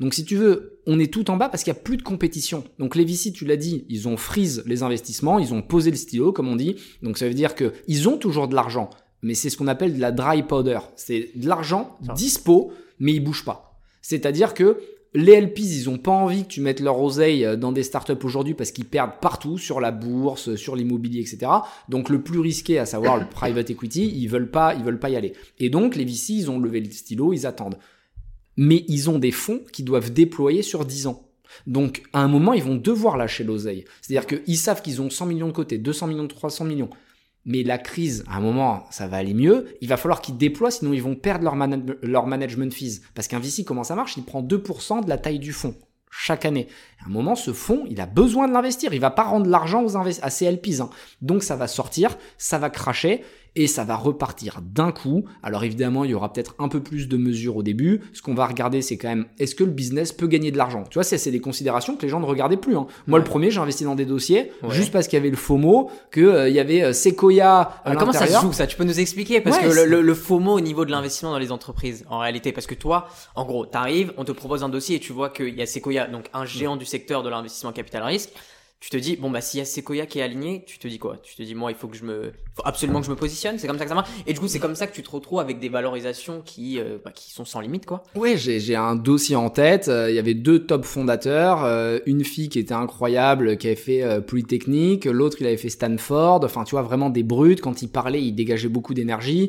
[0.00, 2.02] Donc, si tu veux, on est tout en bas parce qu'il y a plus de
[2.02, 2.64] compétition.
[2.78, 5.96] Donc, les VC, tu l'as dit, ils ont freeze les investissements, ils ont posé le
[5.96, 6.76] stylo, comme on dit.
[7.02, 8.90] Donc, ça veut dire que ils ont toujours de l'argent,
[9.22, 10.80] mais c'est ce qu'on appelle de la dry powder.
[10.96, 13.80] C'est de l'argent dispo, mais ils bougent pas.
[14.00, 14.78] C'est-à-dire que
[15.14, 18.12] les LPs, ils ont pas envie que tu mettes leur oseille euh, dans des startups
[18.22, 21.52] aujourd'hui parce qu'ils perdent partout sur la bourse, sur l'immobilier, etc.
[21.88, 25.10] Donc le plus risqué, à savoir le private equity, ils veulent pas, ils veulent pas
[25.10, 25.34] y aller.
[25.58, 27.76] Et donc les VC, ils ont levé le stylo, ils attendent.
[28.56, 31.28] Mais ils ont des fonds qui doivent déployer sur 10 ans.
[31.66, 33.84] Donc à un moment, ils vont devoir lâcher l'oseille.
[34.00, 36.90] C'est-à-dire qu'ils savent qu'ils ont 100 millions de côté, 200 millions, 300 millions.
[37.44, 39.66] Mais la crise, à un moment, ça va aller mieux.
[39.80, 41.56] Il va falloir qu'ils déploient, sinon ils vont perdre leur,
[42.02, 43.00] leur management fees.
[43.14, 44.16] Parce qu'un VC, comment ça marche?
[44.16, 45.74] Il prend 2% de la taille du fonds
[46.12, 46.68] chaque année.
[47.02, 48.92] À un moment, ce fonds, il a besoin de l'investir.
[48.92, 50.80] Il va pas rendre l'argent aux à ses LPs.
[50.80, 50.90] hein.
[51.22, 53.24] Donc ça va sortir, ça va cracher
[53.54, 55.24] et ça va repartir d'un coup.
[55.42, 58.00] Alors évidemment, il y aura peut-être un peu plus de mesures au début.
[58.14, 60.84] Ce qu'on va regarder, c'est quand même, est-ce que le business peut gagner de l'argent?
[60.88, 62.76] Tu vois, c'est des considérations que les gens ne regardaient plus.
[62.76, 62.86] hein.
[63.06, 64.70] Moi, le premier, j'ai investi dans des dossiers Ouais.
[64.74, 68.12] juste parce qu'il y avait le FOMO, qu'il y avait euh, Sequoia à Euh, comment
[68.12, 68.66] ça se joue ça?
[68.66, 69.40] Tu peux nous expliquer?
[69.40, 72.18] Parce Ouais, que le, le, le FOMO au niveau de l'investissement dans les entreprises, en
[72.18, 75.28] réalité, parce que toi, en gros, t'arrives, on te propose un dossier et tu vois
[75.30, 78.30] qu'il y a Sequoia, donc un géant du secteur de l'investissement capital risque.
[78.82, 80.98] Tu te dis, bon, bah, s'il y a Sequoia qui est aligné, tu te dis
[80.98, 81.16] quoi?
[81.22, 83.56] Tu te dis, moi, il faut que je me, faut absolument que je me positionne.
[83.56, 84.10] C'est comme ça que ça marche?
[84.26, 86.98] Et du coup, c'est comme ça que tu te retrouves avec des valorisations qui, euh,
[87.04, 88.02] bah, qui sont sans limite, quoi.
[88.16, 89.86] Ouais, j'ai j'ai un dossier en tête.
[89.86, 93.76] Euh, Il y avait deux top fondateurs, euh, une fille qui était incroyable, qui avait
[93.76, 96.40] fait Polytechnique, l'autre il avait fait Stanford.
[96.44, 97.60] Enfin, tu vois vraiment des brutes.
[97.60, 99.48] Quand il parlait, il dégageait beaucoup d'énergie.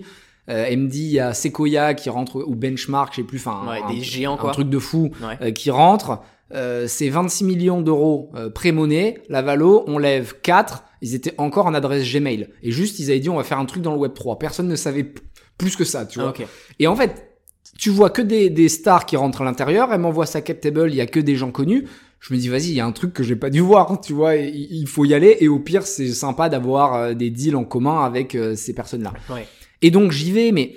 [0.50, 3.40] Euh, elle me dit, il y a Sequoia qui rentre ou Benchmark, je sais plus.
[3.40, 4.52] Enfin, Ouais, un, des géants, un quoi.
[4.52, 5.10] truc de fou
[5.42, 5.54] Ouais.
[5.54, 6.20] qui rentre.
[6.54, 9.22] Euh, c'est 26 millions d'euros euh, pré-monnaie.
[9.30, 10.84] La Valo, on lève 4.
[11.02, 12.50] Ils étaient encore en adresse Gmail.
[12.62, 14.40] Et juste, ils avaient dit, on va faire un truc dans le Web 3.
[14.40, 15.14] Personne ne savait
[15.58, 16.34] plus que ça, tu vois.
[16.38, 16.44] Ah.
[16.80, 17.34] Et en fait,
[17.78, 19.92] tu vois que des, des stars qui rentrent à l'intérieur.
[19.92, 21.88] Elle m'envoie sa cap table, il y a que des gens connus.
[22.20, 23.98] Je me dis, vas-y, il y a un truc que j'ai pas dû voir, hein,
[23.98, 24.36] tu vois.
[24.36, 25.38] Il faut y aller.
[25.42, 29.14] Et au pire, c'est sympa d'avoir euh, des deals en commun avec euh, ces personnes-là.
[29.30, 29.46] Ouais.
[29.82, 30.76] Et donc, j'y vais, mais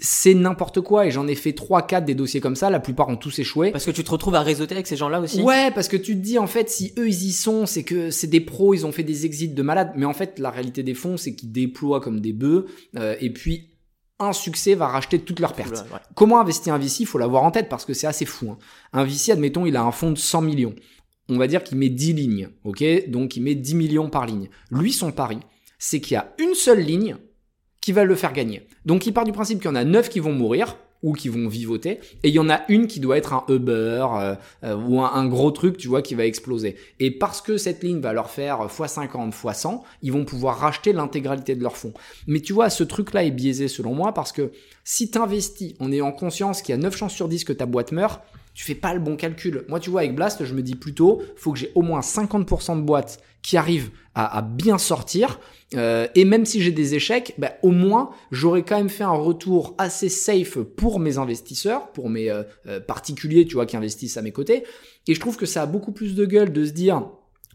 [0.00, 1.06] c'est n'importe quoi.
[1.06, 2.70] Et j'en ai fait 3-4 des dossiers comme ça.
[2.70, 3.70] La plupart ont tous échoué.
[3.70, 5.42] Parce que tu te retrouves à réseauter avec ces gens-là aussi.
[5.42, 8.10] Ouais, parce que tu te dis en fait, si eux ils y sont, c'est que
[8.10, 9.92] c'est des pros, ils ont fait des exits de malades.
[9.96, 12.66] Mais en fait, la réalité des fonds, c'est qu'ils déploient comme des bœufs.
[12.96, 13.70] euh, et puis,
[14.20, 15.84] un succès va racheter toutes leurs pertes.
[15.92, 16.00] Ouais.
[16.16, 18.50] Comment investir un VC Il faut l'avoir en tête parce que c'est assez fou.
[18.50, 18.58] hein.
[18.92, 20.74] Un VC, admettons, il a un fonds de 100 millions.
[21.28, 22.82] On va dire qu'il met 10 lignes, ok?
[23.08, 24.48] Donc il met 10 millions par ligne.
[24.72, 25.38] Lui, son pari,
[25.78, 27.16] c'est qu'il y a une seule ligne
[27.88, 28.66] qui va le faire gagner.
[28.84, 31.30] Donc il part du principe qu'il y en a 9 qui vont mourir ou qui
[31.30, 33.72] vont vivoter, et il y en a une qui doit être un Uber
[34.12, 36.76] euh, euh, ou un, gros truc, tu vois, qui va exploser.
[37.00, 41.54] Et parce que cette ligne va leur faire x50, x100, ils vont pouvoir racheter l'intégralité
[41.54, 41.94] de leur fonds.
[42.26, 44.52] Mais tu vois, ce truc-là est biaisé selon moi parce que
[44.84, 47.64] si tu investis en ayant conscience qu'il y a 9 chances sur 10 que ta
[47.64, 48.20] boîte meurt,
[48.58, 49.64] tu fais pas le bon calcul.
[49.68, 52.76] Moi, tu vois, avec Blast, je me dis plutôt, faut que j'ai au moins 50%
[52.78, 55.38] de boîtes qui arrivent à, à bien sortir.
[55.76, 59.12] Euh, et même si j'ai des échecs, bah, au moins, j'aurais quand même fait un
[59.12, 64.16] retour assez safe pour mes investisseurs, pour mes euh, euh, particuliers, tu vois, qui investissent
[64.16, 64.64] à mes côtés.
[65.06, 67.06] Et je trouve que ça a beaucoup plus de gueule de se dire,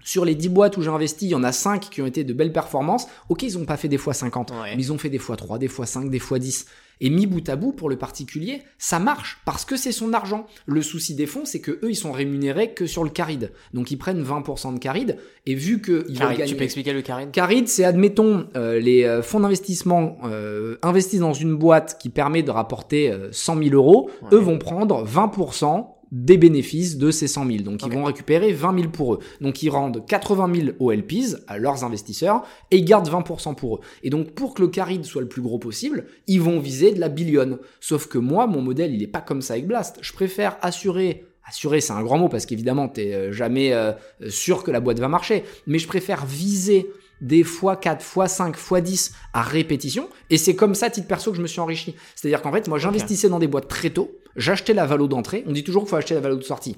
[0.06, 2.24] sur les 10 boîtes où j'ai investi, il y en a 5 qui ont été
[2.24, 3.08] de belles performances.
[3.28, 4.76] Ok, ils n'ont pas fait des fois 50, Ouais.
[4.78, 6.66] mais ils ont fait des fois 3, des fois 5, des fois 10.
[7.04, 10.47] Et mis bout à bout, pour le particulier, ça marche parce que c'est son argent.
[10.66, 13.51] Le souci des fonds, c'est que eux, ils sont rémunérés que sur le caride.
[13.74, 15.18] Donc ils prennent 20% de caride.
[15.45, 16.49] Et vu veulent Carré, gagner...
[16.49, 21.20] tu peux expliquer le carré Caride, c'est admettons euh, les euh, fonds d'investissement euh, investissent
[21.20, 24.10] dans une boîte qui permet de rapporter euh, 100 000 euros.
[24.22, 24.30] Ouais.
[24.38, 27.57] Eux vont prendre 20% des bénéfices de ces 100 000.
[27.64, 29.20] Donc ils vont récupérer 20 000 pour eux.
[29.41, 33.78] Donc ils rendent 80 000 aux LPs, à leurs investisseurs, et ils gardent 20% pour
[33.78, 33.80] eux.
[34.03, 36.99] Et donc pour que le caride soit le plus gros possible, ils vont viser de
[36.99, 37.57] la billion.
[37.80, 39.97] Sauf que moi, mon modèle, il est pas comme ça avec Blast.
[40.01, 43.91] Je préfère assurer Assurer, c'est un grand mot parce qu'évidemment, t'es euh, jamais euh,
[44.30, 45.43] sûr que la boîte va marcher.
[45.68, 46.89] Mais je préfère viser
[47.22, 50.09] des fois 4, fois 5, fois 10 à répétition.
[50.30, 51.95] Et c'est comme ça, titre perso, que je me suis enrichi.
[52.16, 54.11] C'est-à-dire qu'en fait, moi, j'investissais dans des boîtes très tôt.
[54.36, 55.43] J'achetais la valo d'entrée.
[55.47, 56.76] On dit toujours qu'il faut acheter la valo de sortie.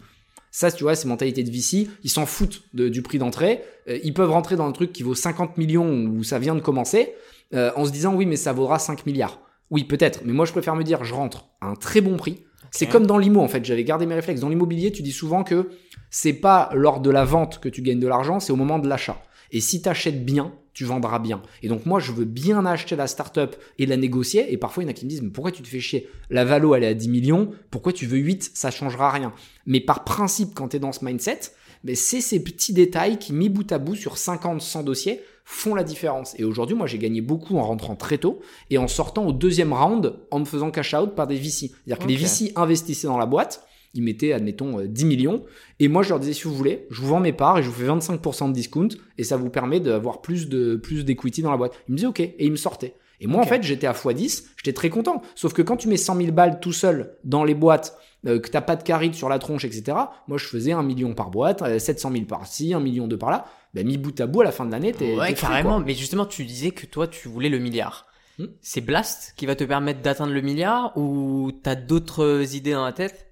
[0.51, 1.87] Ça, tu vois, c'est mentalité de VC.
[2.03, 3.61] Ils s'en foutent de- du prix d'entrée.
[3.89, 6.61] Euh, ils peuvent rentrer dans un truc qui vaut 50 millions où ça vient de
[6.61, 7.13] commencer,
[7.53, 9.39] euh, en se disant oui, mais ça vaudra 5 milliards.
[9.71, 10.21] Oui, peut-être.
[10.23, 12.45] Mais moi, je préfère me dire, je rentre à un très bon prix.
[12.71, 13.63] C'est comme dans l'IMO, en fait.
[13.65, 14.41] J'avais gardé mes réflexes.
[14.41, 15.69] Dans l'immobilier, tu dis souvent que
[16.09, 18.87] c'est pas lors de la vente que tu gagnes de l'argent, c'est au moment de
[18.87, 19.21] l'achat.
[19.51, 21.41] Et si tu achètes bien, tu vendras bien.
[21.63, 24.51] Et donc moi, je veux bien acheter la startup et la négocier.
[24.51, 26.09] Et parfois, il y en a qui me disent, mais pourquoi tu te fais chier?
[26.29, 27.51] La valo, elle est à 10 millions.
[27.71, 29.33] Pourquoi tu veux 8 Ça changera rien.
[29.65, 31.39] Mais par principe, quand tu es dans ce mindset,
[31.85, 35.75] mais c'est ces petits détails qui, mis bout à bout sur 50, 100 dossiers, font
[35.75, 36.33] la différence.
[36.39, 39.71] Et aujourd'hui, moi, j'ai gagné beaucoup en rentrant très tôt et en sortant au deuxième
[39.71, 41.69] round en me faisant cash out par des VC.
[41.69, 43.65] C'est-à-dire que les VC investissaient dans la boîte,
[43.95, 45.43] ils mettaient, admettons, 10 euh, millions.
[45.79, 47.69] Et moi, je leur disais, si vous voulez, je vous vends mes parts et je
[47.69, 51.51] vous fais 25% de discount et ça vous permet d'avoir plus de, plus d'equity dans
[51.51, 51.73] la boîte.
[51.87, 52.19] Ils me disaient, OK.
[52.19, 52.93] Et ils me sortaient.
[53.21, 55.21] Et moi, en fait, j'étais à x10, j'étais très content.
[55.35, 58.49] Sauf que quand tu mets 100 000 balles tout seul dans les boîtes, euh, que
[58.49, 61.79] t'as pas de caride sur la tronche, etc., moi, je faisais un million par boîte,
[61.79, 63.45] 700 euh, 000 par-ci, un million de par-là.
[63.73, 65.15] Ben, mis bout à bout, à la fin de l'année, t'es.
[65.15, 65.79] Ouais, carrément.
[65.79, 68.07] Mais justement, tu disais que toi, tu voulais le milliard.
[68.37, 68.47] Hmm.
[68.61, 72.91] C'est Blast qui va te permettre d'atteindre le milliard ou t'as d'autres idées dans la
[72.91, 73.27] tête?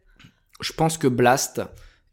[0.64, 1.62] Je pense que Blast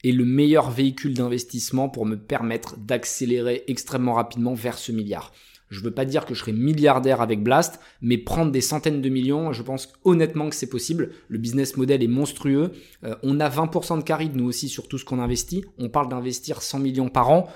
[0.03, 5.33] est le meilleur véhicule d'investissement pour me permettre d'accélérer extrêmement rapidement vers ce milliard.
[5.69, 9.09] Je veux pas dire que je serai milliardaire avec Blast, mais prendre des centaines de
[9.09, 11.13] millions, je pense honnêtement que c'est possible.
[11.29, 12.73] Le business model est monstrueux.
[13.05, 15.65] Euh, on a 20% de caride, nous aussi, sur tout ce qu'on investit.
[15.79, 17.49] On parle d'investir 100 millions par an.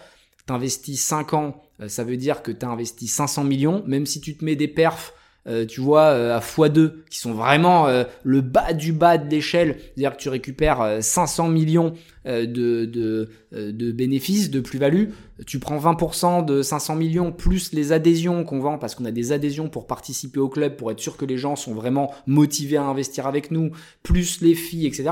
[0.46, 3.82] T'investis 5 ans, euh, ça veut dire que tu as investi 500 millions.
[3.88, 5.12] Même si tu te mets des perfs
[5.46, 9.30] euh, tu vois, euh, à x2, qui sont vraiment euh, le bas du bas de
[9.30, 11.92] l'échelle, c'est-à-dire que tu récupères 500 millions
[12.26, 12.46] de,
[12.86, 15.10] de, de, bénéfices, de plus-value,
[15.46, 19.32] tu prends 20% de 500 millions plus les adhésions qu'on vend, parce qu'on a des
[19.32, 22.84] adhésions pour participer au club, pour être sûr que les gens sont vraiment motivés à
[22.84, 23.72] investir avec nous,
[24.02, 25.10] plus les filles, etc.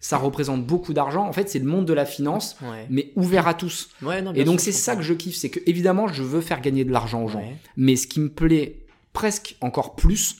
[0.00, 1.26] Ça représente beaucoup d'argent.
[1.26, 2.58] En fait, c'est le monde de la finance,
[2.90, 3.88] mais ouvert à tous.
[4.34, 6.92] Et donc c'est ça que je kiffe, c'est que évidemment, je veux faire gagner de
[6.92, 7.42] l'argent aux gens.
[7.78, 8.76] Mais ce qui me plaît
[9.12, 10.36] presque encore plus,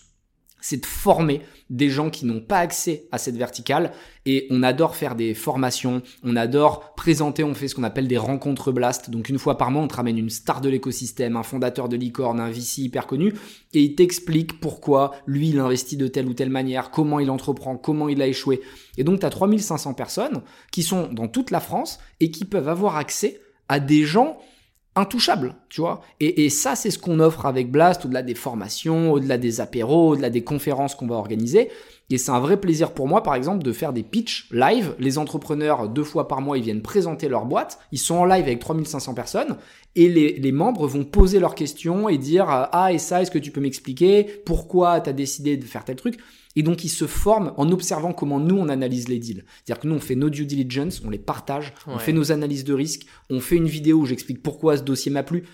[0.60, 1.40] c'est de former
[1.70, 3.92] des gens qui n'ont pas accès à cette verticale
[4.26, 8.18] et on adore faire des formations, on adore présenter, on fait ce qu'on appelle des
[8.18, 9.08] rencontres blast.
[9.10, 11.96] Donc une fois par mois, on te ramène une star de l'écosystème, un fondateur de
[11.96, 13.32] licorne, un VC hyper connu
[13.72, 17.76] et il t'explique pourquoi lui il investit de telle ou telle manière, comment il entreprend,
[17.76, 18.60] comment il a échoué.
[18.98, 20.42] Et donc tu as 3500 personnes
[20.72, 24.38] qui sont dans toute la France et qui peuvent avoir accès à des gens
[24.96, 26.02] intouchable, tu vois.
[26.18, 30.30] Et, ça, c'est ce qu'on offre avec Blast, au-delà des formations, au-delà des apéros, au-delà
[30.30, 31.70] des conférences qu'on va organiser.
[32.10, 34.96] Et c'est un vrai plaisir pour moi, par exemple, de faire des pitchs live.
[34.98, 37.78] Les entrepreneurs, deux fois par mois, ils viennent présenter leur boîte.
[37.92, 39.56] Ils sont en live avec 3500 personnes.
[39.94, 43.38] Et les, les membres vont poser leurs questions et dire, ah, et ça, est-ce que
[43.38, 44.24] tu peux m'expliquer?
[44.44, 46.18] Pourquoi tu as décidé de faire tel truc?
[46.56, 49.44] Et donc, ils se forment en observant comment nous, on analyse les deals.
[49.64, 52.64] C'est-à-dire que nous, on fait nos due diligence, on les partage, on fait nos analyses
[52.64, 55.44] de risque, on fait une vidéo où j'explique pourquoi ce dossier m'a plu.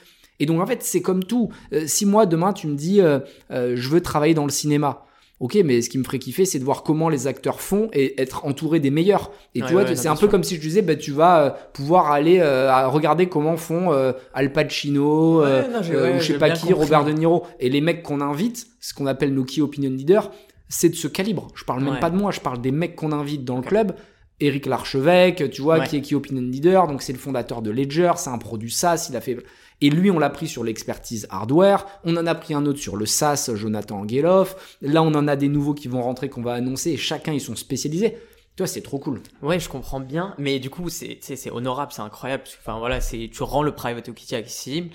[0.41, 1.51] Et donc, en fait, c'est comme tout.
[1.73, 3.21] Euh, si moi, demain, tu me dis, euh,
[3.51, 5.03] euh, je veux travailler dans le cinéma.
[5.39, 8.19] Ok, mais ce qui me ferait kiffer, c'est de voir comment les acteurs font et
[8.23, 9.31] être entouré des meilleurs.
[9.55, 12.43] Et tu vois, c'est un peu comme si je disais, bah, tu vas pouvoir aller
[12.87, 13.91] regarder comment font
[14.33, 17.47] Al Pacino, ou je sais pas qui, Robert De Niro.
[17.61, 20.31] Et les mecs qu'on invite, ce qu'on appelle nos key opinion leaders,
[20.69, 21.49] c'est de ce calibre.
[21.55, 23.95] Je parle même pas de moi, je parle des mecs qu'on invite dans le club.
[24.39, 28.13] Eric Larchevêque, tu vois, qui est qui opinion leader, donc c'est le fondateur de Ledger,
[28.17, 29.39] c'est un produit SaaS, il a fait
[29.83, 31.87] et lui, on l'a pris sur l'expertise hardware.
[32.05, 34.77] On en a pris un autre sur le SaaS, Jonathan Angeloff.
[34.81, 36.93] Là, on en a des nouveaux qui vont rentrer, qu'on va annoncer.
[36.93, 38.17] Et chacun, ils sont spécialisés.
[38.57, 39.21] Toi, c'est trop cool.
[39.43, 40.35] Ouais, je comprends bien.
[40.39, 42.45] Mais du coup, c'est, c'est honorable, c'est incroyable.
[42.61, 44.91] Enfin, voilà, c'est, tu rends le private equity accessible.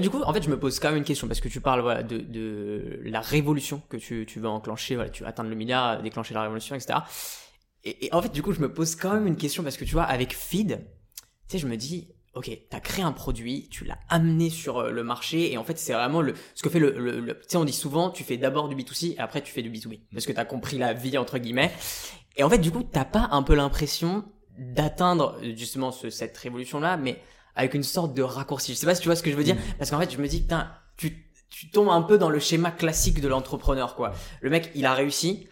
[0.00, 1.80] Du coup, en fait, je me pose quand même une question parce que tu parles
[1.80, 6.34] voilà, de, la révolution que tu, veux enclencher, voilà, tu veux atteindre le milliard, déclencher
[6.34, 6.98] la révolution, etc.
[7.84, 9.92] Et, en fait, du coup, je me pose quand même une question parce que tu
[9.92, 13.98] vois, avec Feed, tu sais, je me dis, ok, t'as créé un produit, tu l'as
[14.08, 17.26] amené sur euh, le marché et en fait, c'est vraiment le, ce que fait le,
[17.26, 19.70] tu sais, on dit souvent, tu fais d'abord du B2C et après tu fais du
[19.70, 21.70] B2B parce que t'as compris la vie entre guillemets.
[22.36, 24.24] Et en fait, du coup, t'as pas un peu l'impression
[24.58, 27.20] d'atteindre justement ce, cette révolution là, mais
[27.54, 28.72] avec une sorte de raccourci.
[28.72, 29.78] Je sais pas si tu vois ce que je veux dire, mm.
[29.78, 32.70] parce qu'en fait, je me dis, putain, tu, tu tombes un peu dans le schéma
[32.70, 34.12] classique de l'entrepreneur, quoi.
[34.40, 35.48] Le mec, il a réussi,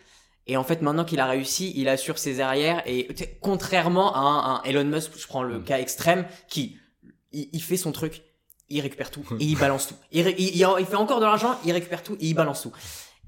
[0.47, 3.09] et en fait, maintenant qu'il a réussi, il assure ses arrières, et
[3.41, 5.65] contrairement à un, Elon Musk, je prends le mm.
[5.65, 6.79] cas extrême, qui,
[7.33, 8.23] il, fait son truc,
[8.69, 9.97] il récupère tout, et il balance tout.
[10.11, 12.73] Il, il, il fait encore de l'argent, il récupère tout, et il balance tout.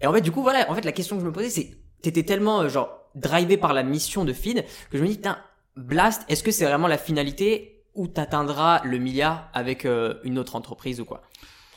[0.00, 1.70] Et en fait, du coup, voilà, en fait, la question que je me posais, c'est,
[2.02, 5.38] t'étais tellement, euh, genre, drivé par la mission de feed, que je me dis, putain,
[5.76, 10.57] Blast, est-ce que c'est vraiment la finalité où t'atteindras le milliard avec euh, une autre
[10.57, 11.22] entreprise ou quoi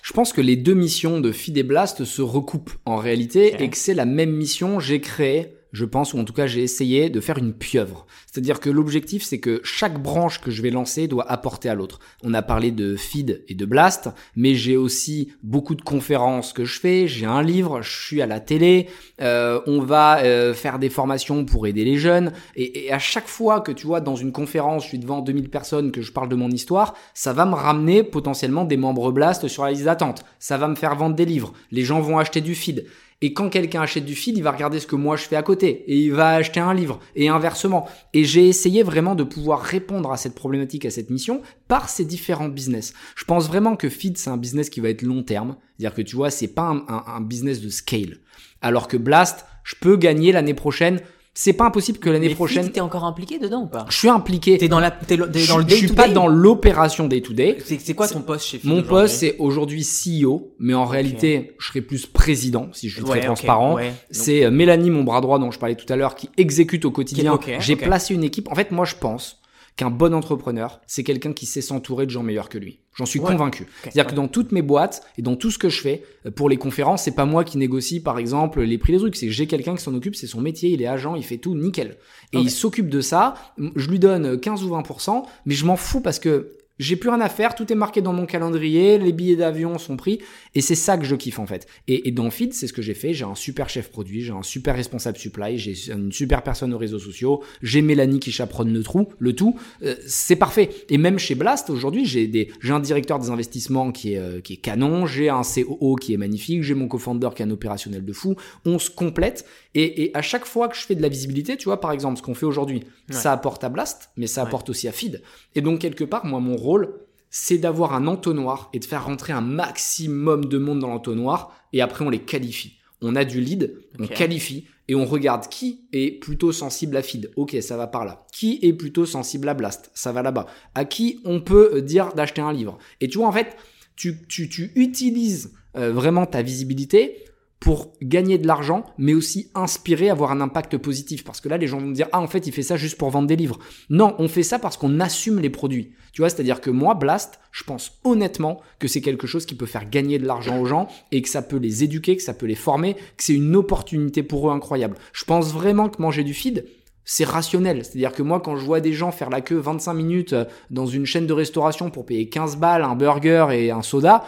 [0.03, 3.69] je pense que les deux missions de Feed et Blast se recoupent en réalité et
[3.69, 4.79] que c'est la même mission.
[4.79, 8.05] J'ai créé je pense, ou en tout cas j'ai essayé de faire une pieuvre.
[8.25, 11.99] C'est-à-dire que l'objectif, c'est que chaque branche que je vais lancer doit apporter à l'autre.
[12.23, 16.65] On a parlé de feed et de blast, mais j'ai aussi beaucoup de conférences que
[16.65, 18.87] je fais, j'ai un livre, je suis à la télé,
[19.21, 23.27] euh, on va euh, faire des formations pour aider les jeunes, et, et, à chaque
[23.27, 26.29] fois que tu vois dans une conférence, je suis devant 2000 personnes, que je parle
[26.29, 30.23] de mon histoire, ça va me ramener potentiellement des membres blast sur la liste d'attente,
[30.39, 32.85] ça va me faire vendre des livres, les gens vont acheter du feed.
[33.21, 35.41] Et quand quelqu'un achète du feed, il va regarder ce que moi je fais à
[35.41, 37.87] côté et il va acheter un livre et inversement.
[38.13, 42.05] Et j'ai essayé vraiment de pouvoir répondre à cette problématique, à cette mission par ces
[42.05, 42.93] différents business.
[43.15, 46.03] Je pense vraiment que feed c'est un business qui va être long terme, c'est-à-dire que
[46.03, 48.19] tu vois c'est pas un, un business de scale.
[48.61, 51.01] Alors que Blast, je peux gagner l'année prochaine
[51.39, 52.71] c'est pas impossible que l'année prochaine.
[52.71, 54.57] T'es encore impliqué dedans ou pas Je suis impliqué.
[54.57, 55.75] T'es dans la, t'es, dans le day to day.
[55.75, 57.59] Je suis pas dans l'opération day to day.
[57.63, 61.81] C'est, quoi ton poste chez Mon poste c'est aujourd'hui CEO, mais en réalité je serai
[61.81, 63.75] plus président si je suis très transparent.
[63.75, 63.93] Ouais.
[64.09, 66.91] C'est euh, Mélanie, mon bras droit dont je parlais tout à l'heure, qui exécute au
[66.91, 67.33] quotidien.
[67.33, 68.47] Okay, J'ai placé une équipe.
[68.51, 69.39] En fait, moi je pense
[69.77, 72.79] qu'un bon entrepreneur, c'est quelqu'un qui sait s'entourer de gens meilleurs que lui.
[72.95, 73.67] J'en suis convaincu.
[73.83, 76.49] C'est-à-dire que dans toutes mes boîtes et dans tout ce que je fais euh, pour
[76.49, 79.45] les conférences, c'est pas moi qui négocie par exemple les prix des trucs, c'est j'ai
[79.45, 81.97] quelqu'un qui s'en occupe, c'est son métier, il est agent, il fait tout nickel.
[82.33, 83.35] Et il s'occupe de ça,
[83.75, 87.21] je lui donne 15 ou 20%, mais je m'en fous parce que j'ai plus rien
[87.21, 90.19] à faire, tout est marqué dans mon calendrier, les billets d'avion sont pris,
[90.55, 91.67] et c'est ça que je kiffe en fait.
[91.87, 94.33] Et, et dans Feed, c'est ce que j'ai fait, j'ai un super chef produit, j'ai
[94.33, 98.73] un super responsable supply, j'ai une super personne aux réseaux sociaux, j'ai Mélanie qui chaperonne
[98.73, 100.69] le trou, le tout, euh, c'est parfait.
[100.89, 104.41] Et même chez Blast, aujourd'hui, j'ai des, j'ai un directeur des investissements qui est, euh,
[104.41, 107.51] qui est canon, j'ai un COO qui est magnifique, j'ai mon co-founder qui est un
[107.51, 109.45] opérationnel de fou, on se complète,
[109.83, 112.17] et, et, à chaque fois que je fais de la visibilité, tu vois, par exemple,
[112.17, 115.21] ce qu'on fait aujourd'hui, ça apporte à Blast, mais ça apporte aussi à Feed.
[115.55, 116.95] Et donc, quelque part, moi, mon rôle,
[117.29, 121.81] c'est d'avoir un entonnoir et de faire rentrer un maximum de monde dans l'entonnoir et
[121.81, 122.79] après on les qualifie.
[123.01, 127.29] On a du lead, on qualifie et on regarde qui est plutôt sensible à feed.
[127.35, 128.25] Ok, ça va par là.
[128.31, 129.91] Qui est plutôt sensible à blast?
[129.93, 130.47] Ça va là-bas.
[130.73, 132.77] À qui on peut dire d'acheter un livre?
[133.01, 133.55] Et tu vois, en fait,
[133.95, 137.23] tu, tu, tu utilises euh, vraiment ta visibilité
[137.59, 141.23] pour gagner de l'argent, mais aussi inspirer, avoir un impact positif.
[141.23, 142.97] Parce que là, les gens vont me dire, ah, en fait, il fait ça juste
[142.97, 143.59] pour vendre des livres.
[143.89, 145.93] Non, on fait ça parce qu'on assume les produits.
[146.13, 149.65] Tu vois, c'est-à-dire que moi, Blast, je pense honnêtement que c'est quelque chose qui peut
[149.65, 152.45] faire gagner de l'argent aux gens et que ça peut les éduquer, que ça peut
[152.45, 154.97] les former, que c'est une opportunité pour eux incroyable.
[155.13, 156.65] Je pense vraiment que manger du feed,
[157.05, 157.85] c'est rationnel.
[157.85, 160.35] C'est-à-dire que moi, quand je vois des gens faire la queue 25 minutes
[160.69, 164.25] dans une chaîne de restauration pour payer 15 balles, un burger et un soda,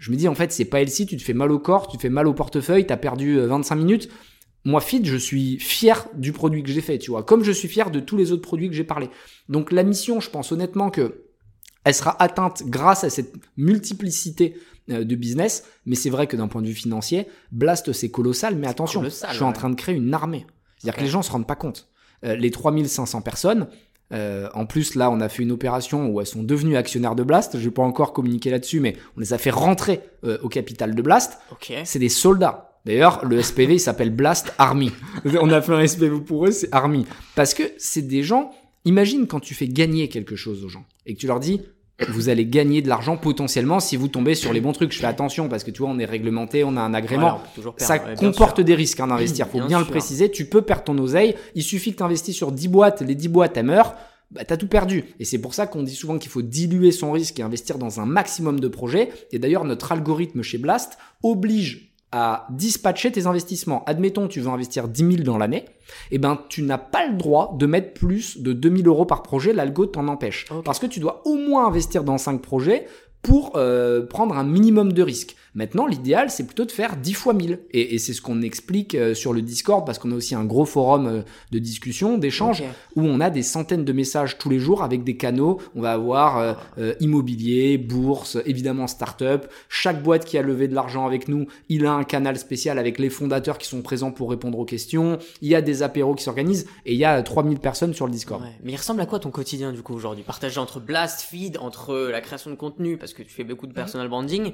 [0.00, 1.96] je me dis en fait c'est pas Elsie, tu te fais mal au corps, tu
[1.98, 4.08] te fais mal au portefeuille, t'as perdu 25 euh, minutes.
[4.64, 7.68] Moi, Fit, je suis fier du produit que j'ai fait, tu vois, comme je suis
[7.68, 9.08] fier de tous les autres produits que j'ai parlé.
[9.48, 11.24] Donc la mission, je pense honnêtement que
[11.84, 14.56] elle sera atteinte grâce à cette multiplicité
[14.90, 18.56] euh, de business, mais c'est vrai que d'un point de vue financier, Blast c'est colossal,
[18.56, 20.46] mais attention, je suis en train de créer une armée.
[20.78, 21.88] C'est-à-dire que les gens se rendent pas compte.
[22.24, 23.68] Euh, les 3500 personnes,
[24.12, 27.22] euh, en plus, là, on a fait une opération où elles sont devenues actionnaires de
[27.22, 27.58] Blast.
[27.58, 30.94] Je vais pas encore communiquer là-dessus, mais on les a fait rentrer euh, au capital
[30.94, 31.38] de Blast.
[31.84, 32.78] C'est des soldats.
[32.86, 34.92] D'ailleurs, le SPV, il s'appelle Blast Army.
[35.40, 37.06] on a fait un SPV pour eux, c'est Army.
[37.34, 38.52] Parce que c'est des gens,
[38.84, 41.60] imagine quand tu fais gagner quelque chose aux gens et que tu leur dis,
[42.08, 44.92] vous allez gagner de l'argent potentiellement si vous tombez sur les bons trucs.
[44.92, 47.40] Je fais attention parce que tu vois, on est réglementé, on a un agrément.
[47.76, 49.46] ça comporte des risques hein, d'investir.
[49.48, 50.30] Faut bien, le préciser.
[50.30, 51.34] Tu peux perdre ton oseille.
[51.54, 53.94] Il suffit que tu investis sur 10 boîtes, les 10 boîtes, elles meurent.
[54.30, 55.04] Bah, t'as tout perdu.
[55.18, 58.00] Et c'est pour ça qu'on dit souvent qu'il faut diluer son risque et investir dans
[58.00, 59.10] un maximum de projets.
[59.32, 63.84] Et d'ailleurs, notre algorithme chez Blast oblige à dispatcher tes investissements.
[63.86, 65.66] Admettons, tu veux investir 10 000 dans l'année,
[66.10, 69.52] eh ben, tu n'as pas le droit de mettre plus de 2000 euros par projet,
[69.52, 70.46] l'algo t'en empêche.
[70.64, 72.86] Parce que tu dois au moins investir dans 5 projets
[73.22, 75.36] pour euh, prendre un minimum de risque.
[75.54, 77.60] Maintenant, l'idéal, c'est plutôt de faire 10 fois 1000.
[77.72, 80.44] Et, et c'est ce qu'on explique euh, sur le Discord, parce qu'on a aussi un
[80.44, 82.62] gros forum euh, de discussion, d'échange,
[82.94, 85.60] où on a des centaines de messages tous les jours avec des canaux.
[85.74, 89.50] On va avoir euh, immobilier, bourse, évidemment start-up.
[89.68, 92.98] Chaque boîte qui a levé de l'argent avec nous, il a un canal spécial avec
[92.98, 95.18] les fondateurs qui sont présents pour répondre aux questions.
[95.42, 98.12] Il y a des apéros qui s'organisent, et il y a 3000 personnes sur le
[98.12, 98.42] Discord.
[98.62, 100.24] Mais il ressemble à quoi ton quotidien, du coup, aujourd'hui?
[100.24, 103.72] Partagé entre Blast, Feed, entre la création de contenu, parce que tu fais beaucoup de
[103.72, 104.52] personal branding,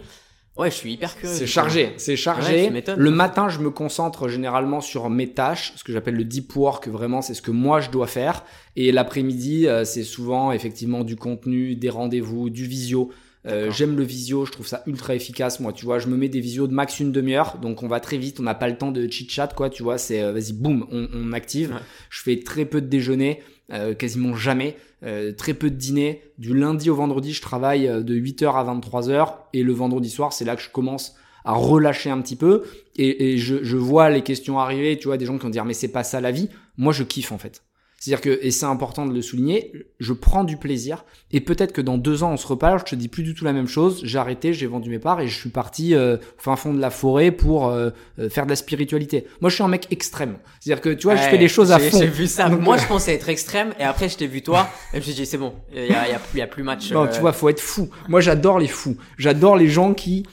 [0.57, 1.34] Ouais, je suis hyper curieux.
[1.34, 2.70] C'est chargé, c'est chargé.
[2.96, 6.88] le matin, je me concentre généralement sur mes tâches, ce que j'appelle le deep work,
[6.88, 8.42] vraiment, c'est ce que moi je dois faire.
[8.74, 13.11] Et l'après-midi, euh, c'est souvent effectivement du contenu, des rendez-vous, du visio.
[13.46, 15.61] Euh, j'aime le visio, je trouve ça ultra efficace.
[15.61, 18.00] Moi, tu vois, je me mets des visios de max une demi-heure, donc on va
[18.00, 19.70] très vite, on n'a pas le temps de chit-chat, quoi.
[19.70, 21.78] Tu vois, c'est euh, vas-y, boum, on, on active.
[22.11, 23.40] Je fais très peu de déjeuner.
[23.73, 24.77] Euh, quasiment jamais.
[25.03, 26.23] Euh, très peu de dîner.
[26.39, 29.35] Du lundi au vendredi, je travaille euh, de 8h à 23h.
[29.53, 32.62] Et le vendredi soir, c'est là que je commence à relâcher un petit peu.
[32.97, 35.64] Et, et je, je vois les questions arriver, tu vois, des gens qui vont dire
[35.64, 36.49] mais c'est pas ça la vie.
[36.77, 37.62] Moi, je kiffe en fait.
[38.07, 41.04] C'est-à-dire que, et c'est important de le souligner, je prends du plaisir.
[41.32, 43.44] Et peut-être que dans deux ans, on se reparle, je te dis plus du tout
[43.44, 44.00] la même chose.
[44.04, 46.78] J'ai arrêté, j'ai vendu mes parts et je suis parti euh, au fin fond de
[46.80, 47.90] la forêt pour euh,
[48.20, 49.26] euh, faire de la spiritualité.
[49.40, 50.36] Moi, je suis un mec extrême.
[50.61, 51.98] C'est-à-dire que, tu vois, je fais des choses à fond.
[51.98, 52.48] J'ai vu ça.
[52.48, 54.98] Donc, Moi, euh, je pensais être extrême, et après, je t'ai vu toi, et je
[54.98, 56.92] me suis dit, c'est bon, il y a, y a y a plus match.
[56.92, 57.90] Non, euh, tu vois, faut être fou.
[58.09, 58.96] Moi, j'adore les fous.
[59.18, 60.24] J'adore les gens qui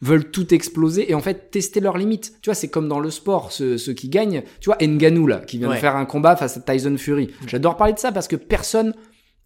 [0.00, 2.34] veulent tout exploser et en fait tester leurs limites.
[2.42, 4.42] Tu vois, c'est comme dans le sport, ceux, ceux qui gagnent.
[4.60, 5.74] Tu vois, Ngannou là, qui vient Ouais.
[5.76, 7.28] de faire un combat face à Tyson Fury.
[7.46, 8.94] J'adore parler de ça parce que personne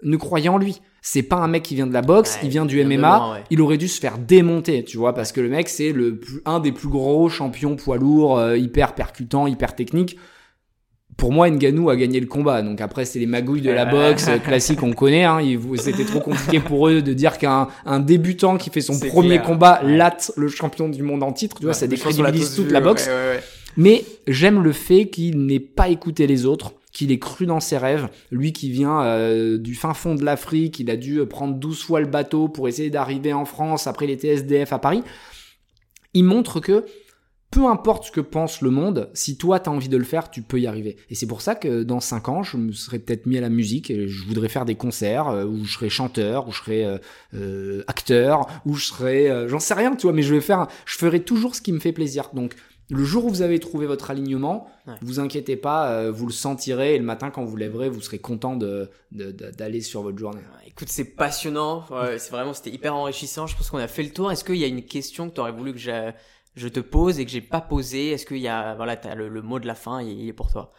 [0.02, 0.80] ne croyait en lui.
[1.00, 2.96] C'est pas un mec qui vient de la boxe, Ouais, il vient du MMA.
[3.18, 3.44] loin, ouais.
[3.50, 6.40] Il aurait dû se faire démonter, tu vois, parce que le mec c'est le plus,
[6.44, 10.16] un des plus gros champions poids lourds, euh, hyper percutant, hyper technique.
[11.22, 12.62] Pour moi, Ngannou a gagné le combat.
[12.62, 15.22] Donc après, c'est les magouilles de la boxe euh, classique, on connaît.
[15.22, 15.38] Hein.
[15.76, 19.42] C'était trop compliqué pour eux de dire qu'un un débutant qui fait son premier clair.
[19.44, 21.58] combat latte le champion du monde en titre.
[21.58, 23.06] Tu vois, ouais, ça décrédibilise toute vu, la boxe.
[23.06, 23.40] ouais, ouais.
[23.76, 27.78] Mais j'aime le fait qu'il n'ait pas écouté les autres, qu'il ait cru dans ses
[27.78, 28.08] rêves.
[28.32, 31.84] Lui qui vient euh, du fin fond de l'Afrique, il a dû euh, prendre 12
[31.84, 35.04] fois le bateau pour essayer d'arriver en France après les TSDF à Paris.
[36.14, 36.84] Il montre que
[37.52, 40.42] peu importe ce que pense le monde, si toi t'as envie de le faire, tu
[40.42, 40.96] peux y arriver.
[41.10, 43.50] Et c'est pour ça que dans 5 ans, je me serais peut-être mis à la
[43.50, 46.84] musique et je voudrais faire des concerts euh, où je serais chanteur, où je serais
[46.84, 46.98] euh,
[47.34, 50.66] euh, acteur, où je serais, euh, j'en sais rien, tu vois, mais je vais faire,
[50.86, 52.30] je ferai toujours ce qui me fait plaisir.
[52.34, 52.54] Donc
[52.90, 54.94] le jour où vous avez trouvé votre alignement, Ouais.
[55.00, 58.18] vous inquiétez pas, euh, vous le sentirez et le matin quand vous lèverez, vous serez
[58.18, 60.40] content de de- de- d'aller sur votre journée.
[60.66, 61.84] Écoute, c'est passionnant.
[62.18, 63.46] C'est vraiment, c'était hyper enrichissant.
[63.46, 64.32] Je pense qu'on a fait le tour.
[64.32, 66.10] Est-ce qu'il y a une question que tu aurais voulu que je,
[66.54, 69.42] je te pose et que j'ai pas posée Est-ce qu'il y a, voilà, le, le
[69.42, 70.72] mot de la fin, il, il est pour toi?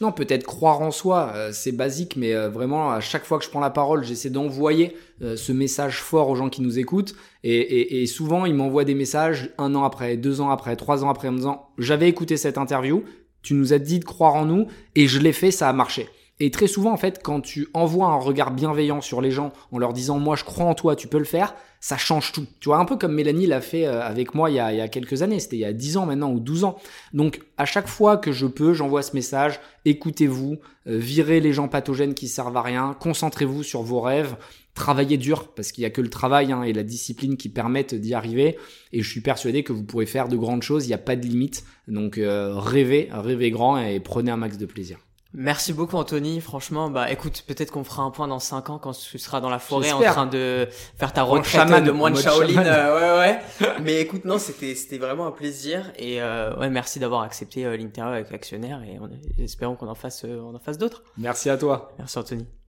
[0.00, 3.44] Non, peut-être croire en soi, euh, c'est basique, mais euh, vraiment, à chaque fois que
[3.44, 7.14] je prends la parole, j'essaie d'envoyer euh, ce message fort aux gens qui nous écoutent.
[7.44, 11.04] Et, et- et souvent, ils m'envoient des messages un an après, deux ans après, trois
[11.04, 13.04] ans après, en me disant, j'avais écouté cette interview,
[13.42, 16.08] tu nous as dit de croire en nous, et je l'ai fait, ça a marché.
[16.42, 19.78] Et très souvent, en fait, quand tu envoies un regard bienveillant sur les gens en
[19.78, 22.46] leur disant, moi, je crois en toi, tu peux le faire, ça change tout.
[22.60, 25.20] Tu vois, un peu comme Mélanie l'a fait euh, avec moi il y, a, quelques
[25.20, 26.76] années, c'était il y a 10 ans maintenant ou 12 ans.
[27.12, 31.68] Donc, à chaque fois que je peux, j'envoie ce message, écoutez-vous, euh, virez les gens
[31.68, 34.36] pathogènes qui servent à rien, concentrez-vous sur vos rêves,
[34.72, 37.94] travaillez dur, parce qu'il y a que le travail hein, et la discipline qui permettent
[37.94, 38.56] d'y arriver.
[38.94, 41.16] Et je suis persuadé que vous pourrez faire de grandes choses, il n'y a pas
[41.16, 41.64] de limite.
[41.86, 44.98] Donc, euh, rêvez, rêvez grand et prenez un max de plaisir.
[45.32, 48.92] Merci beaucoup Anthony, franchement, bah écoute, peut-être qu'on fera un point dans 5 ans quand
[48.92, 50.68] tu seras dans la forêt en train de
[50.98, 52.64] faire ta retraite chaman, de moine Shaolin.
[52.66, 53.70] euh, ouais ouais.
[53.82, 57.76] Mais écoute, non, c'était c'était vraiment un plaisir et euh, ouais, merci d'avoir accepté euh,
[57.76, 59.08] l'interview avec l'actionnaire et on,
[59.42, 61.04] espérons qu'on en fasse euh, on en fasse d'autres.
[61.16, 61.92] Merci à toi.
[61.98, 62.46] Merci Anthony.